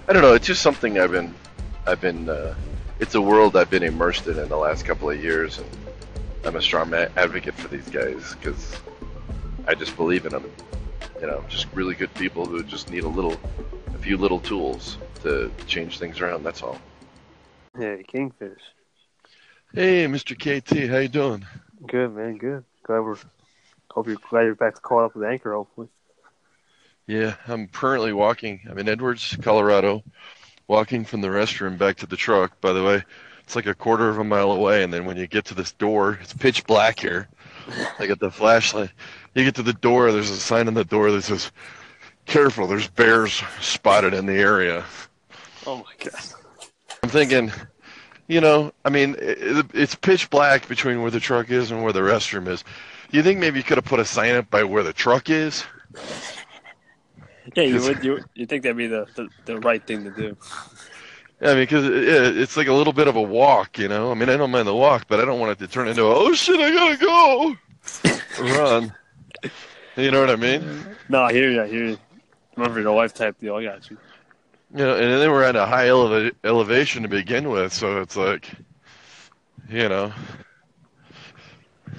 I 0.09 0.15
don't 0.15 0.23
know. 0.23 0.33
It's 0.33 0.47
just 0.47 0.63
something 0.63 0.99
I've 0.99 1.11
been, 1.11 1.35
I've 1.87 2.01
been. 2.01 2.31
Uh, 2.31 2.55
it's 2.99 3.15
a 3.15 3.21
world 3.21 3.57
I've 3.57 3.69
been 3.69 3.83
immersed 3.83 4.27
in 4.27 4.39
in 4.39 4.49
the 4.49 4.57
last 4.57 4.87
couple 4.87 5.11
of 5.11 5.23
years, 5.23 5.59
and 5.59 5.69
I'm 6.47 6.57
a 6.57 6.63
strong 6.63 6.95
advocate 6.95 7.55
for 7.55 7.69
these 7.69 7.89
guys 7.91 8.35
because 8.37 8.75
I 9.69 9.75
just 9.75 9.97
believe 9.99 10.25
in 10.25 10.33
them. 10.33 10.51
You 11.21 11.27
know, 11.27 11.45
just 11.51 11.67
really 11.75 11.95
good 11.95 12.13
people 12.15 12.47
who 12.47 12.63
just 12.63 12.91
need 12.91 13.05
a 13.05 13.09
little 13.09 13.39
a 13.95 13.99
few 13.99 14.17
little 14.17 14.41
tools 14.41 14.97
to 15.25 15.53
change 15.67 15.99
things 15.99 16.23
around. 16.23 16.43
That's 16.43 16.63
all. 16.63 16.79
Hey, 17.77 18.03
Kingfish. 18.09 18.63
Hey, 19.73 20.07
Mr. 20.07 20.35
KT, 20.35 20.91
how 20.91 20.99
you 20.99 21.07
doing? 21.07 21.47
Good, 21.87 22.13
man. 22.17 22.39
Good. 22.39 22.65
Glad 22.83 23.01
we're. 23.01 23.17
Hope 23.93 24.09
you're 24.09 24.17
glad 24.29 24.43
you're 24.43 24.57
back 24.57 24.75
to 24.75 24.81
caught 24.81 25.05
up 25.05 25.15
with 25.15 25.25
Anchor. 25.25 25.53
Hopefully. 25.55 25.87
Yeah, 27.07 27.37
I'm 27.47 27.69
currently 27.69 28.13
walking. 28.13 28.61
I'm 28.69 28.79
in 28.79 28.89
Edwards, 28.89 29.37
Colorado, 29.43 30.03
walking 30.67 31.05
from 31.05 31.21
the 31.21 31.29
restroom 31.29 31.79
back 31.79 31.99
to 31.99 32.07
the 32.07 32.17
truck. 32.17 32.61
By 32.61 32.73
the 32.73 32.83
way, 32.83 33.05
it's 33.45 33.55
like 33.55 33.67
a 33.67 33.75
quarter 33.75 34.09
of 34.09 34.19
a 34.19 34.25
mile 34.25 34.51
away, 34.51 34.83
and 34.83 34.93
then 34.93 35.05
when 35.05 35.17
you 35.17 35.29
get 35.29 35.45
to 35.47 35.55
this 35.55 35.71
door, 35.71 36.19
it's 36.21 36.35
pitch 36.35 36.65
black 36.67 36.99
here. 36.99 37.29
I 38.01 38.07
got 38.07 38.19
the 38.19 38.31
flashlight. 38.31 38.91
You 39.37 39.45
get 39.45 39.55
to 39.55 39.63
the 39.63 39.73
door. 39.73 40.11
There's 40.11 40.31
a 40.31 40.37
sign 40.37 40.67
on 40.67 40.75
the 40.75 40.85
door 40.85 41.13
that 41.13 41.23
says 41.23 41.53
careful, 42.27 42.67
there's 42.67 42.89
bears 42.89 43.41
spotted 43.61 44.15
in 44.15 44.27
the 44.27 44.35
area. 44.35 44.85
Oh 45.65 45.77
my 45.77 46.11
god. 46.11 46.23
I'm 47.05 47.11
thinking, 47.11 47.53
you 48.31 48.41
know, 48.41 48.73
I 48.85 48.91
mean, 48.91 49.17
it, 49.19 49.67
it's 49.75 49.97
pitch 49.97 50.31
black 50.31 50.69
between 50.69 51.03
where 51.03 51.11
the 51.11 51.19
truck 51.19 51.51
is 51.51 51.73
and 51.73 51.83
where 51.83 51.93
the 51.93 52.01
restroom 52.01 52.47
is. 52.47 52.63
You 53.11 53.25
think 53.25 53.41
maybe 53.41 53.59
you 53.59 53.65
could 53.65 53.77
have 53.77 53.85
put 53.85 53.99
a 53.99 54.05
sign 54.05 54.37
up 54.37 54.49
by 54.49 54.63
where 54.63 54.85
the 54.85 54.93
truck 54.93 55.29
is? 55.29 55.65
Yeah, 57.57 57.65
you 57.65 57.83
would. 57.83 58.05
You 58.05 58.21
you 58.35 58.47
think 58.47 58.63
that'd 58.63 58.77
be 58.77 58.87
the, 58.87 59.09
the, 59.17 59.29
the 59.47 59.59
right 59.59 59.85
thing 59.85 60.05
to 60.05 60.11
do? 60.11 60.37
I 61.41 61.47
mean, 61.55 61.57
because 61.57 61.87
it, 61.87 62.39
it's 62.39 62.57
like 62.57 62.69
a 62.69 62.73
little 62.73 62.93
bit 62.93 63.09
of 63.09 63.17
a 63.17 63.23
walk, 63.23 63.79
you 63.79 63.89
know. 63.89 64.13
I 64.13 64.15
mean, 64.15 64.29
I 64.29 64.37
don't 64.37 64.53
mind 64.53 64.69
the 64.69 64.77
walk, 64.77 65.07
but 65.09 65.19
I 65.19 65.25
don't 65.25 65.41
want 65.41 65.51
it 65.51 65.59
to 65.59 65.67
turn 65.67 65.89
into 65.89 66.05
a, 66.05 66.15
oh 66.15 66.33
shit, 66.33 66.61
I 66.61 66.71
gotta 66.71 66.97
go, 66.99 67.57
run. 68.63 68.95
You 69.97 70.13
know 70.13 70.21
what 70.21 70.31
I 70.31 70.37
mean? 70.37 70.87
No, 71.09 71.23
I 71.23 71.33
hear 71.33 71.51
you. 71.51 71.63
I 71.63 71.67
hear 71.67 71.85
you. 71.85 71.99
Remember 72.57 72.81
your 72.81 72.95
life 72.95 73.13
type 73.13 73.41
deal. 73.41 73.57
I 73.57 73.65
got 73.65 73.91
you. 73.91 73.99
You 74.73 74.85
know, 74.85 74.95
and 74.95 75.21
then 75.21 75.31
we're 75.33 75.43
at 75.43 75.57
a 75.57 75.67
high 75.67 75.87
eleva- 75.87 76.33
elevation 76.45 77.03
to 77.03 77.09
begin 77.09 77.51
with, 77.51 77.73
so 77.73 78.01
it's 78.01 78.17
like, 78.17 78.49
you 79.69 79.89
know. 79.89 80.13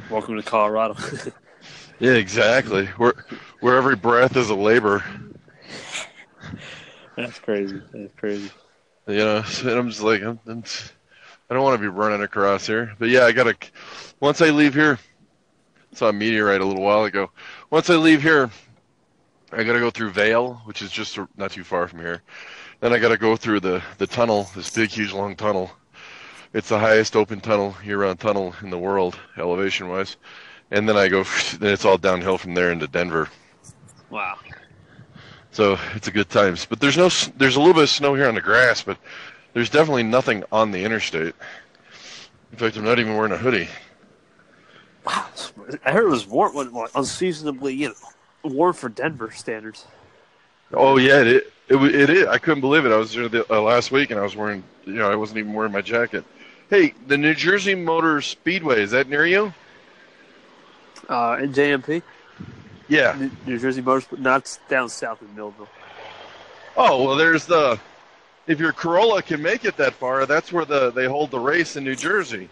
Welcome 0.10 0.38
to 0.38 0.44
Colorado. 0.44 0.96
yeah, 2.00 2.14
exactly. 2.14 2.86
Where 2.98 3.14
where 3.60 3.76
every 3.76 3.98
breath 3.98 4.38
is 4.38 4.50
a 4.50 4.56
labor. 4.56 5.04
That's 7.18 7.40
crazy. 7.40 7.82
That's 7.94 8.14
crazy. 8.16 8.50
You 9.06 9.18
know, 9.18 9.44
and 9.64 9.70
I'm 9.70 9.90
just 9.90 10.02
like, 10.02 10.22
I'm, 10.22 10.40
I'm, 10.48 10.64
I 11.50 11.54
don't 11.54 11.64
want 11.64 11.76
to 11.76 11.82
be 11.82 11.88
running 11.88 12.22
across 12.22 12.68
here, 12.68 12.94
but 13.00 13.10
yeah, 13.10 13.26
I 13.26 13.34
gotta. 13.34 13.56
Once 14.22 14.42
I 14.42 14.50
leave 14.50 14.74
here, 14.74 14.98
saw 15.94 16.08
a 16.08 16.14
meteorite 16.14 16.62
a 16.62 16.66
little 16.66 16.84
while 16.84 17.04
ago. 17.04 17.32
Once 17.70 17.90
I 17.90 17.96
leave 17.96 18.22
here, 18.22 18.50
I 19.52 19.64
got 19.64 19.74
to 19.74 19.80
go 19.80 19.90
through 19.90 20.12
Vail, 20.12 20.62
which 20.64 20.82
is 20.82 20.90
just 20.90 21.20
not 21.36 21.52
too 21.52 21.66
far 21.66 21.88
from 21.88 22.00
here. 22.00 22.22
Then 22.82 22.94
I 22.94 22.98
got 22.98 23.10
to 23.10 23.18
go 23.18 23.36
through 23.36 23.62
the 23.62 23.82
the 24.00 24.08
tunnel, 24.08 24.50
this 24.56 24.72
big, 24.72 24.90
huge, 24.90 25.14
long 25.14 25.36
tunnel. 25.36 25.72
It's 26.54 26.70
the 26.70 26.80
highest 26.80 27.16
open 27.16 27.40
tunnel, 27.40 27.76
year-round 27.86 28.20
tunnel 28.20 28.54
in 28.62 28.72
the 28.72 28.78
world, 28.78 29.18
elevation-wise. 29.38 30.18
And 30.72 30.90
then 30.90 30.98
I 30.98 31.08
go, 31.08 31.24
then 31.60 31.72
it's 31.72 31.86
all 31.86 31.98
downhill 31.98 32.38
from 32.38 32.56
there 32.56 32.72
into 32.72 32.88
Denver. 32.88 33.30
Wow. 34.10 34.38
So 35.52 35.78
it's 35.96 36.08
a 36.08 36.12
good 36.12 36.30
times. 36.30 36.66
But 36.66 36.80
there's 36.80 36.98
no, 36.98 37.10
there's 37.38 37.56
a 37.56 37.60
little 37.60 37.74
bit 37.74 37.84
of 37.84 37.90
snow 37.90 38.16
here 38.16 38.28
on 38.28 38.36
the 38.36 38.42
grass, 38.42 38.82
but 38.82 38.98
there's 39.54 39.70
definitely 39.70 40.04
nothing 40.04 40.44
on 40.52 40.72
the 40.72 40.84
interstate. 40.84 41.36
In 42.52 42.58
fact, 42.58 42.76
I'm 42.78 42.84
not 42.84 43.00
even 43.00 43.16
wearing 43.16 43.32
a 43.32 43.38
hoodie. 43.38 43.70
Wow. 45.06 45.28
I 45.86 45.92
heard 45.92 46.06
it 46.06 46.10
was 46.10 46.28
warm, 46.28 46.56
unseasonably, 46.96 47.74
you 47.76 47.90
know, 47.90 48.50
warm 48.50 48.74
for 48.74 48.90
Denver 48.90 49.32
standards. 49.32 49.86
Oh 50.74 50.98
yeah, 50.98 51.22
it 51.22 51.54
it 51.68 51.76
it 51.76 52.10
is. 52.10 52.28
I 52.28 52.38
couldn't 52.38 52.62
believe 52.62 52.86
it. 52.86 52.92
I 52.92 52.98
was 52.98 53.14
there 53.14 53.28
the, 53.28 53.54
uh, 53.54 53.62
last 53.62 53.92
week 53.92 54.12
and 54.12 54.20
I 54.20 54.24
was 54.24 54.36
wearing, 54.36 54.64
you 54.86 54.94
know, 54.94 55.12
I 55.12 55.16
wasn't 55.16 55.40
even 55.40 55.54
wearing 55.54 55.72
my 55.72 55.82
jacket. 55.82 56.24
Hey, 56.70 56.94
the 57.08 57.18
New 57.18 57.34
Jersey 57.34 57.76
Motor 57.76 58.22
Speedway 58.22 58.82
is 58.82 58.92
that 58.92 59.10
near 59.10 59.26
you? 59.26 59.54
Uh, 61.10 61.38
in 61.42 61.52
JMP. 61.52 62.02
Yeah. 62.88 63.16
New, 63.20 63.32
New 63.46 63.60
Jersey 63.60 63.82
Motor, 63.82 64.18
not 64.18 64.58
down 64.70 64.90
south 64.90 65.22
in 65.22 65.36
Millville. 65.36 65.68
Oh 66.78 67.04
well, 67.06 67.16
there's 67.16 67.46
the. 67.46 67.80
If 68.48 68.60
your 68.60 68.74
Corolla 68.74 69.22
can 69.22 69.42
make 69.42 69.66
it 69.66 69.78
that 69.78 69.94
far, 69.94 70.26
that's 70.26 70.52
where 70.52 70.66
the 70.66 70.92
they 70.92 71.06
hold 71.06 71.32
the 71.32 71.40
race 71.40 71.76
in 71.76 71.84
New 71.84 71.96
Jersey. 71.96 72.50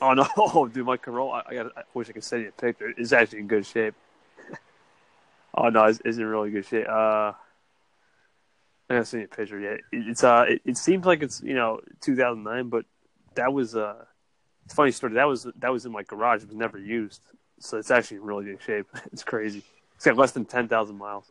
Oh 0.00 0.14
no, 0.14 0.68
dude, 0.72 0.86
my 0.86 0.96
Corolla! 0.96 1.44
I, 1.46 1.54
got. 1.54 1.76
I 1.76 1.82
wish 1.94 2.08
I 2.08 2.12
could 2.12 2.24
send 2.24 2.42
you 2.42 2.48
a 2.48 2.52
picture. 2.52 2.92
It's 2.96 3.12
actually 3.12 3.40
in 3.40 3.46
good 3.46 3.66
shape. 3.66 3.94
Oh 5.54 5.68
no, 5.68 5.84
it's, 5.84 6.00
it's 6.04 6.18
in 6.18 6.26
really 6.26 6.50
good 6.50 6.66
shape. 6.66 6.86
Uh, 6.88 7.32
I 8.90 8.94
haven't 8.94 9.06
seen 9.06 9.22
a 9.22 9.28
picture. 9.28 9.58
yet. 9.58 9.80
it, 9.92 10.08
it's 10.08 10.24
uh, 10.24 10.44
it, 10.48 10.62
it, 10.64 10.76
seems 10.76 11.04
like 11.04 11.22
it's 11.22 11.42
you 11.42 11.54
know 11.54 11.80
2009, 12.00 12.68
but 12.68 12.84
that 13.34 13.52
was 13.52 13.76
uh, 13.76 14.04
it's 14.64 14.74
funny 14.74 14.90
story. 14.92 15.14
That 15.14 15.26
was 15.26 15.46
that 15.58 15.72
was 15.72 15.86
in 15.86 15.92
my 15.92 16.02
garage. 16.02 16.42
It 16.42 16.48
was 16.48 16.56
never 16.56 16.78
used, 16.78 17.22
so 17.58 17.78
it's 17.78 17.90
actually 17.90 18.18
in 18.18 18.24
really 18.24 18.44
good 18.46 18.62
shape. 18.62 18.86
It's 19.12 19.24
crazy. 19.24 19.62
It's 19.96 20.04
got 20.04 20.16
less 20.16 20.32
than 20.32 20.44
ten 20.44 20.68
thousand 20.68 20.96
miles. 20.96 21.30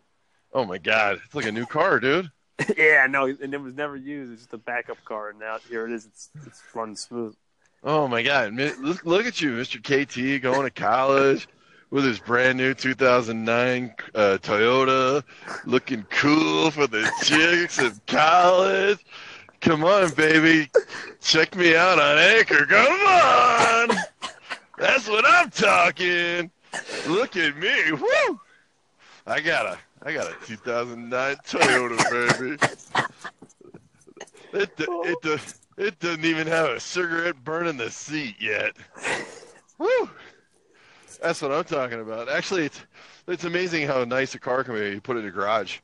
Oh 0.54 0.66
my 0.66 0.78
god, 0.78 1.20
it's 1.26 1.36
like 1.36 1.46
a 1.46 1.52
new 1.52 1.66
car, 1.66 2.00
dude. 2.00 2.32
yeah, 2.78 3.06
no, 3.08 3.26
and 3.26 3.54
it 3.54 3.62
was 3.62 3.76
never 3.76 3.96
used. 3.96 4.32
It's 4.32 4.42
just 4.42 4.54
a 4.54 4.58
backup 4.58 5.04
car, 5.06 5.30
and 5.30 5.40
now 5.40 5.58
here 5.70 5.86
it 5.86 5.94
is. 5.94 6.06
It's 6.06 6.30
it's 6.46 6.62
running 6.74 6.96
smooth. 6.96 7.36
Oh 7.84 8.08
my 8.08 8.24
god, 8.24 8.54
look, 8.54 9.06
look 9.06 9.26
at 9.26 9.40
you, 9.40 9.52
Mr. 9.52 9.80
KT, 9.80 10.42
going 10.42 10.64
to 10.64 10.72
college 10.72 11.48
with 11.90 12.04
his 12.04 12.20
brand 12.20 12.58
new 12.58 12.74
2009 12.74 13.94
uh, 14.14 14.38
Toyota, 14.42 15.24
looking 15.66 16.06
cool 16.10 16.72
for 16.72 16.88
the 16.88 17.10
chicks 17.24 17.80
in 17.80 17.94
college. 18.08 19.04
Come 19.62 19.84
on, 19.84 20.12
baby, 20.12 20.70
check 21.22 21.56
me 21.56 21.76
out 21.76 22.00
on 22.00 22.18
Anchor. 22.18 22.66
Come 22.66 22.86
on, 22.86 23.98
that's 24.78 25.08
what 25.08 25.26
I'm 25.28 25.50
talking. 25.50 26.52
Look 27.08 27.36
at 27.38 27.58
me, 27.58 27.92
woo! 27.94 28.40
I 29.26 29.40
got 29.42 29.66
a, 29.66 29.78
I 30.04 30.14
got 30.14 30.28
a 30.28 30.36
2009 30.46 31.36
Toyota, 31.46 32.40
baby. 32.40 32.58
It, 34.54 34.72
it, 34.78 35.18
it, 35.24 35.54
it 35.78 36.00
doesn't 36.00 36.26
even 36.26 36.48
have 36.48 36.70
a 36.70 36.80
cigarette 36.80 37.44
burning 37.44 37.78
the 37.78 37.92
seat 37.92 38.36
yet. 38.40 38.74
Woo! 39.78 40.10
That's 41.22 41.42
what 41.42 41.52
I'm 41.52 41.64
talking 41.64 42.00
about. 42.00 42.30
Actually, 42.30 42.66
it's 42.66 42.82
it's 43.28 43.44
amazing 43.44 43.88
how 43.88 44.04
nice 44.04 44.36
a 44.36 44.40
car 44.40 44.64
can 44.64 44.74
be. 44.76 44.92
You 44.92 45.02
put 45.02 45.18
it 45.18 45.22
in 45.22 45.28
a 45.28 45.32
garage. 45.32 45.80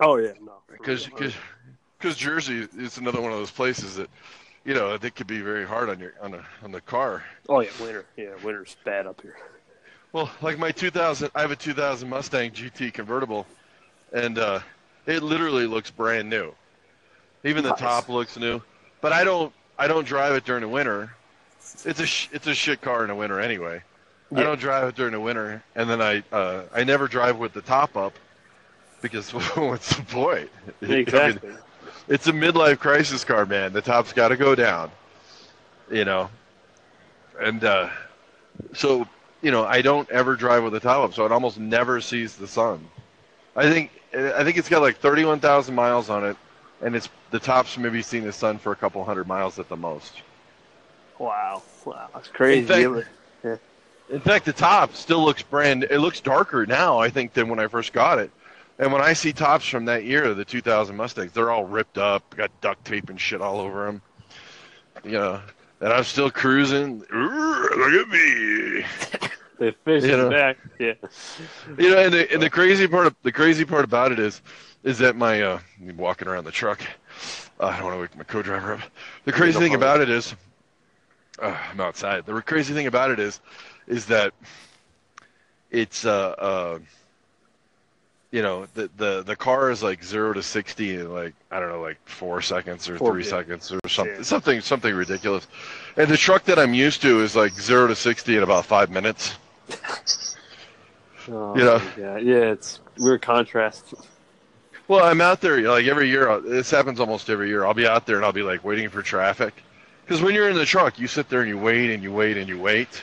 Oh 0.00 0.16
yeah, 0.16 0.32
no. 0.42 0.54
Because 0.70 1.08
because 1.98 2.16
Jersey 2.16 2.68
is 2.76 2.98
another 2.98 3.20
one 3.20 3.32
of 3.32 3.38
those 3.38 3.50
places 3.50 3.96
that 3.96 4.10
you 4.64 4.74
know 4.74 4.94
it 4.94 5.14
could 5.14 5.26
be 5.26 5.40
very 5.40 5.66
hard 5.66 5.88
on 5.88 5.98
your 5.98 6.14
on 6.20 6.32
the 6.32 6.42
on 6.62 6.72
the 6.72 6.80
car. 6.80 7.24
Oh 7.48 7.60
yeah, 7.60 7.70
winter. 7.80 8.04
Yeah, 8.16 8.34
winter's 8.42 8.76
bad 8.84 9.06
up 9.06 9.20
here. 9.20 9.36
Well, 10.12 10.30
like 10.40 10.58
my 10.58 10.70
2000, 10.70 11.30
I 11.34 11.42
have 11.42 11.50
a 11.50 11.56
2000 11.56 12.08
Mustang 12.08 12.50
GT 12.52 12.92
convertible, 12.94 13.46
and 14.12 14.38
uh, 14.38 14.60
it 15.04 15.22
literally 15.22 15.66
looks 15.66 15.90
brand 15.90 16.30
new. 16.30 16.54
Even 17.44 17.62
the 17.62 17.70
nice. 17.70 17.80
top 17.80 18.08
looks 18.08 18.38
new, 18.38 18.62
but 19.00 19.12
I 19.12 19.24
don't 19.24 19.52
I 19.78 19.88
don't 19.88 20.06
drive 20.06 20.34
it 20.34 20.44
during 20.44 20.62
the 20.62 20.68
winter 20.68 21.10
it's 21.84 22.00
a 22.00 22.06
sh- 22.06 22.28
it's 22.32 22.46
a 22.46 22.54
shit 22.54 22.80
car 22.80 23.02
in 23.02 23.08
the 23.08 23.14
winter 23.14 23.40
anyway. 23.40 23.82
I 24.34 24.42
don't 24.42 24.58
drive 24.58 24.88
it 24.88 24.96
during 24.96 25.12
the 25.12 25.20
winter, 25.20 25.62
and 25.74 25.88
then 25.88 26.02
I 26.02 26.22
uh, 26.32 26.62
I 26.74 26.84
never 26.84 27.06
drive 27.08 27.38
with 27.38 27.52
the 27.52 27.62
top 27.62 27.96
up 27.96 28.12
because 29.00 29.30
what's 29.56 29.94
the 29.96 30.02
point? 30.02 30.50
I 30.82 30.86
mean, 30.86 30.98
Exactly. 30.98 31.52
it's 32.08 32.26
a 32.26 32.32
midlife 32.32 32.78
crisis 32.78 33.24
car, 33.24 33.46
man. 33.46 33.72
The 33.72 33.82
top's 33.82 34.12
got 34.12 34.28
to 34.28 34.36
go 34.36 34.54
down, 34.54 34.90
you 35.90 36.04
know. 36.04 36.28
And 37.40 37.62
uh, 37.64 37.90
so, 38.72 39.06
you 39.42 39.50
know, 39.50 39.64
I 39.64 39.82
don't 39.82 40.10
ever 40.10 40.34
drive 40.36 40.64
with 40.64 40.72
the 40.72 40.80
top 40.80 41.04
up, 41.04 41.14
so 41.14 41.24
it 41.26 41.32
almost 41.32 41.58
never 41.58 42.00
sees 42.00 42.36
the 42.36 42.48
sun. 42.48 42.88
I 43.54 43.70
think 43.70 43.90
I 44.14 44.42
think 44.44 44.56
it's 44.56 44.68
got 44.68 44.82
like 44.82 44.96
31,000 44.98 45.74
miles 45.74 46.10
on 46.10 46.24
it, 46.24 46.36
and 46.82 46.96
it's 46.96 47.08
the 47.30 47.38
top's 47.38 47.76
maybe 47.78 48.02
seen 48.02 48.24
the 48.24 48.32
sun 48.32 48.58
for 48.58 48.72
a 48.72 48.76
couple 48.76 49.04
hundred 49.04 49.26
miles 49.28 49.58
at 49.58 49.68
the 49.68 49.76
most. 49.76 50.22
Wow. 51.18 51.62
Wow. 51.84 52.08
That's 52.12 52.28
crazy. 52.28 52.86
In 54.10 54.14
fact- 54.14 54.14
Yeah, 54.14 54.14
but- 54.14 54.14
In 54.14 54.20
fact, 54.20 54.44
the 54.44 54.52
top 54.52 54.94
still 54.94 55.24
looks 55.24 55.42
brand. 55.42 55.84
It 55.90 55.98
looks 55.98 56.20
darker 56.20 56.66
now, 56.66 56.98
I 56.98 57.08
think, 57.10 57.32
than 57.32 57.48
when 57.48 57.58
I 57.58 57.66
first 57.68 57.92
got 57.92 58.18
it. 58.18 58.30
And 58.78 58.92
when 58.92 59.00
I 59.02 59.14
see 59.14 59.32
tops 59.32 59.66
from 59.66 59.86
that 59.86 60.04
year, 60.04 60.34
the 60.34 60.44
2000 60.44 60.96
Mustangs, 60.96 61.32
they're 61.32 61.50
all 61.50 61.64
ripped 61.64 61.96
up, 61.98 62.22
got 62.36 62.50
duct 62.60 62.84
tape 62.84 63.08
and 63.08 63.18
shit 63.20 63.40
all 63.40 63.58
over 63.60 63.86
them. 63.86 64.02
You 65.04 65.12
know, 65.12 65.40
and 65.80 65.92
I'm 65.92 66.04
still 66.04 66.30
cruising. 66.30 67.02
Ooh, 67.14 67.68
look 67.76 68.06
at 68.06 68.08
me. 68.08 68.84
The 69.58 69.74
fish 69.86 70.02
You 70.04 70.10
is 70.10 70.16
know. 70.18 70.28
back. 70.28 70.58
Yeah. 70.78 70.92
You 71.78 71.88
know, 71.88 71.98
and 71.98 72.12
the, 72.12 72.30
and 72.30 72.42
the 72.42 72.50
crazy 72.50 72.86
part, 72.86 73.06
of, 73.06 73.16
the 73.22 73.32
crazy 73.32 73.64
part 73.64 73.86
about 73.86 74.12
it 74.12 74.18
is, 74.18 74.42
is 74.84 74.98
that 74.98 75.16
my 75.16 75.40
uh, 75.40 75.60
walking 75.96 76.28
around 76.28 76.44
the 76.44 76.50
truck. 76.52 76.78
Uh, 77.58 77.68
I 77.68 77.76
don't 77.78 77.84
want 77.86 77.96
to 77.96 78.00
wake 78.02 78.16
my 78.18 78.24
co-driver 78.24 78.74
up. 78.74 78.80
The 79.24 79.32
crazy 79.32 79.54
no 79.54 79.60
thing 79.60 79.70
problem. 79.72 79.90
about 79.98 80.00
it 80.02 80.10
is, 80.10 80.36
uh, 81.38 81.56
I'm 81.72 81.80
outside. 81.80 82.26
The 82.26 82.38
crazy 82.42 82.74
thing 82.74 82.86
about 82.86 83.10
it 83.10 83.18
is, 83.18 83.40
is 83.86 84.06
that 84.06 84.32
it's 85.70 86.04
uh, 86.04 86.28
uh 86.38 86.78
you 88.30 88.42
know 88.42 88.66
the 88.74 88.90
the 88.96 89.22
the 89.22 89.36
car 89.36 89.70
is 89.70 89.82
like 89.82 90.02
zero 90.02 90.32
to 90.32 90.42
sixty 90.42 90.94
in 90.96 91.12
like 91.12 91.34
I 91.50 91.60
don't 91.60 91.68
know 91.70 91.80
like 91.80 91.98
four 92.06 92.42
seconds 92.42 92.88
or 92.88 92.98
Four, 92.98 93.12
three 93.12 93.24
yeah. 93.24 93.30
seconds 93.30 93.72
or 93.72 93.80
something 93.88 94.16
Yeah. 94.16 94.22
something 94.22 94.60
something 94.60 94.94
ridiculous, 94.94 95.46
and 95.96 96.08
the 96.08 96.16
truck 96.16 96.44
that 96.44 96.58
I'm 96.58 96.74
used 96.74 97.02
to 97.02 97.20
is 97.22 97.34
like 97.36 97.52
zero 97.52 97.86
to 97.86 97.94
sixty 97.96 98.36
in 98.36 98.42
about 98.42 98.66
five 98.66 98.90
minutes. 98.90 99.34
Oh, 101.28 101.56
You 101.56 101.64
know. 101.64 101.78
God. 101.96 102.22
Yeah, 102.22 102.52
it's 102.52 102.78
weird 102.98 103.20
contrast. 103.20 103.94
Well, 104.86 105.04
I'm 105.04 105.20
out 105.20 105.40
there 105.40 105.60
like 105.62 105.86
every 105.86 106.08
year. 106.08 106.28
uh, 106.28 106.38
This 106.38 106.70
happens 106.70 107.00
almost 107.00 107.28
every 107.28 107.48
year. 107.48 107.64
I'll 107.64 107.74
be 107.74 107.84
out 107.84 108.06
there 108.06 108.14
and 108.14 108.24
I'll 108.24 108.32
be 108.32 108.44
like 108.44 108.62
waiting 108.62 108.88
for 108.88 109.02
traffic, 109.02 109.52
because 110.04 110.22
when 110.22 110.36
you're 110.36 110.48
in 110.48 110.54
the 110.54 110.64
truck, 110.64 111.00
you 111.00 111.08
sit 111.08 111.28
there 111.28 111.40
and 111.40 111.48
you 111.48 111.58
wait 111.58 111.90
and 111.90 112.00
you 112.00 112.12
wait 112.12 112.36
and 112.36 112.48
you 112.48 112.60
wait. 112.60 113.02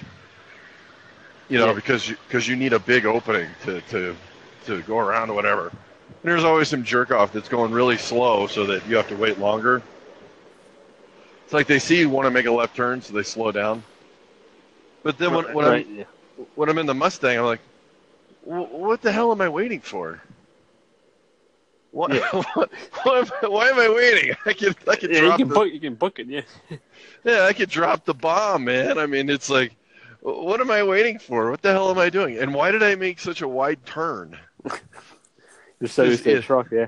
You 1.50 1.60
know, 1.60 1.68
Yeah. 1.68 1.74
because 1.74 2.10
you 2.10 2.18
because 2.28 2.48
you 2.48 2.56
need 2.56 2.74
a 2.74 2.80
big 2.80 3.06
opening 3.06 3.50
to 3.64 3.82
to 3.82 4.16
to 4.66 4.82
go 4.84 4.98
around 4.98 5.30
or 5.30 5.34
whatever. 5.34 5.68
And 5.70 6.32
there's 6.32 6.44
always 6.44 6.70
some 6.70 6.84
jerk 6.84 7.12
off 7.12 7.34
that's 7.34 7.50
going 7.50 7.72
really 7.72 7.98
slow, 7.98 8.48
so 8.48 8.66
that 8.68 8.88
you 8.88 8.96
have 8.96 9.08
to 9.10 9.16
wait 9.16 9.40
longer. 9.40 9.82
It's 11.44 11.54
like 11.54 11.68
they 11.68 11.80
see 11.80 12.00
you 12.00 12.10
want 12.10 12.26
to 12.26 12.32
make 12.32 12.46
a 12.46 12.52
left 12.52 12.76
turn, 12.76 13.02
so 13.02 13.14
they 13.14 13.24
slow 13.24 13.52
down. 13.52 13.84
But 15.04 15.18
then 15.18 15.34
when, 15.34 15.54
when 15.54 15.66
right, 15.66 15.86
I'm 15.86 15.96
yeah. 15.98 16.04
when 16.56 16.70
I'm 16.70 16.78
in 16.78 16.86
the 16.86 16.94
Mustang, 16.94 17.38
I'm 17.38 17.46
like, 17.46 17.60
what 18.42 19.02
the 19.02 19.12
hell 19.12 19.32
am 19.32 19.42
I 19.42 19.50
waiting 19.50 19.82
for? 19.82 20.22
What, 21.92 22.14
Yeah. 22.14 22.28
what, 22.54 22.72
why, 23.04 23.20
am 23.20 23.26
I, 23.44 23.48
why 23.48 23.68
am 23.70 23.80
I 23.80 23.90
waiting? 23.90 24.36
I 24.46 24.54
could, 24.54 24.76
I 24.88 24.96
could 24.96 25.12
Yeah, 25.12 25.26
you 25.26 25.38
can 25.38 25.48
the, 25.48 25.54
book. 25.54 25.72
You 25.72 25.80
can 25.80 25.96
book 25.96 26.20
it. 26.20 26.28
Yeah. 26.28 26.42
yeah, 27.24 27.44
I 27.44 27.54
could 27.54 27.70
drop 27.70 28.06
the 28.06 28.14
bomb, 28.14 28.64
man. 28.66 28.98
I 28.98 29.06
mean, 29.06 29.30
it's 29.30 29.50
like, 29.50 29.76
what 30.24 30.62
am 30.62 30.72
I 30.72 30.84
waiting 30.84 31.20
for? 31.20 31.52
What 31.52 31.62
the 31.62 31.72
hell 31.72 31.92
am 31.92 31.98
I 32.00 32.10
doing? 32.10 32.38
And 32.38 32.54
why 32.54 32.72
did 32.72 32.82
I 32.84 32.96
make 32.96 33.20
such 33.20 33.42
a 33.42 33.48
wide 33.48 33.86
turn? 33.86 34.38
You're 35.80 35.90
so 35.90 36.06
to 36.06 36.12
Yeah. 36.12 36.36
the 36.38 36.42
truck. 36.42 36.72
Yeah. 36.72 36.88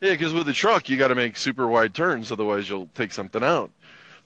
Yeah, 0.00 0.10
because 0.12 0.32
with 0.32 0.46
the 0.46 0.52
truck, 0.52 0.88
you 0.88 0.96
got 0.96 1.08
to 1.08 1.14
make 1.14 1.36
super 1.36 1.66
wide 1.66 1.94
turns, 1.94 2.30
otherwise 2.30 2.68
you'll 2.68 2.88
take 2.94 3.12
something 3.12 3.42
out. 3.42 3.70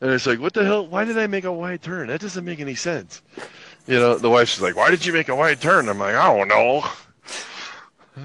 And 0.01 0.11
it's 0.11 0.27
like, 0.27 0.41
what 0.41 0.53
the 0.53 0.65
hell? 0.65 0.87
Why 0.87 1.05
did 1.05 1.19
I 1.19 1.27
make 1.27 1.45
a 1.45 1.53
wide 1.53 1.83
turn? 1.83 2.09
That 2.09 2.21
doesn't 2.21 2.45
make 2.45 2.61
any 2.61 2.75
sense. 2.75 3.23
You 3.87 3.99
know, 3.99 4.17
the 4.19 4.31
wife's 4.31 4.61
like, 4.61 4.77
why 4.77 4.91
did 4.91 5.05
you 5.07 5.13
make 5.13 5.29
a 5.29 5.35
wide 5.37 5.61
turn? 5.61 5.89
I'm 5.89 5.99
like, 5.99 6.15
I 6.15 6.37
don't 6.37 6.49
know. 6.49 6.85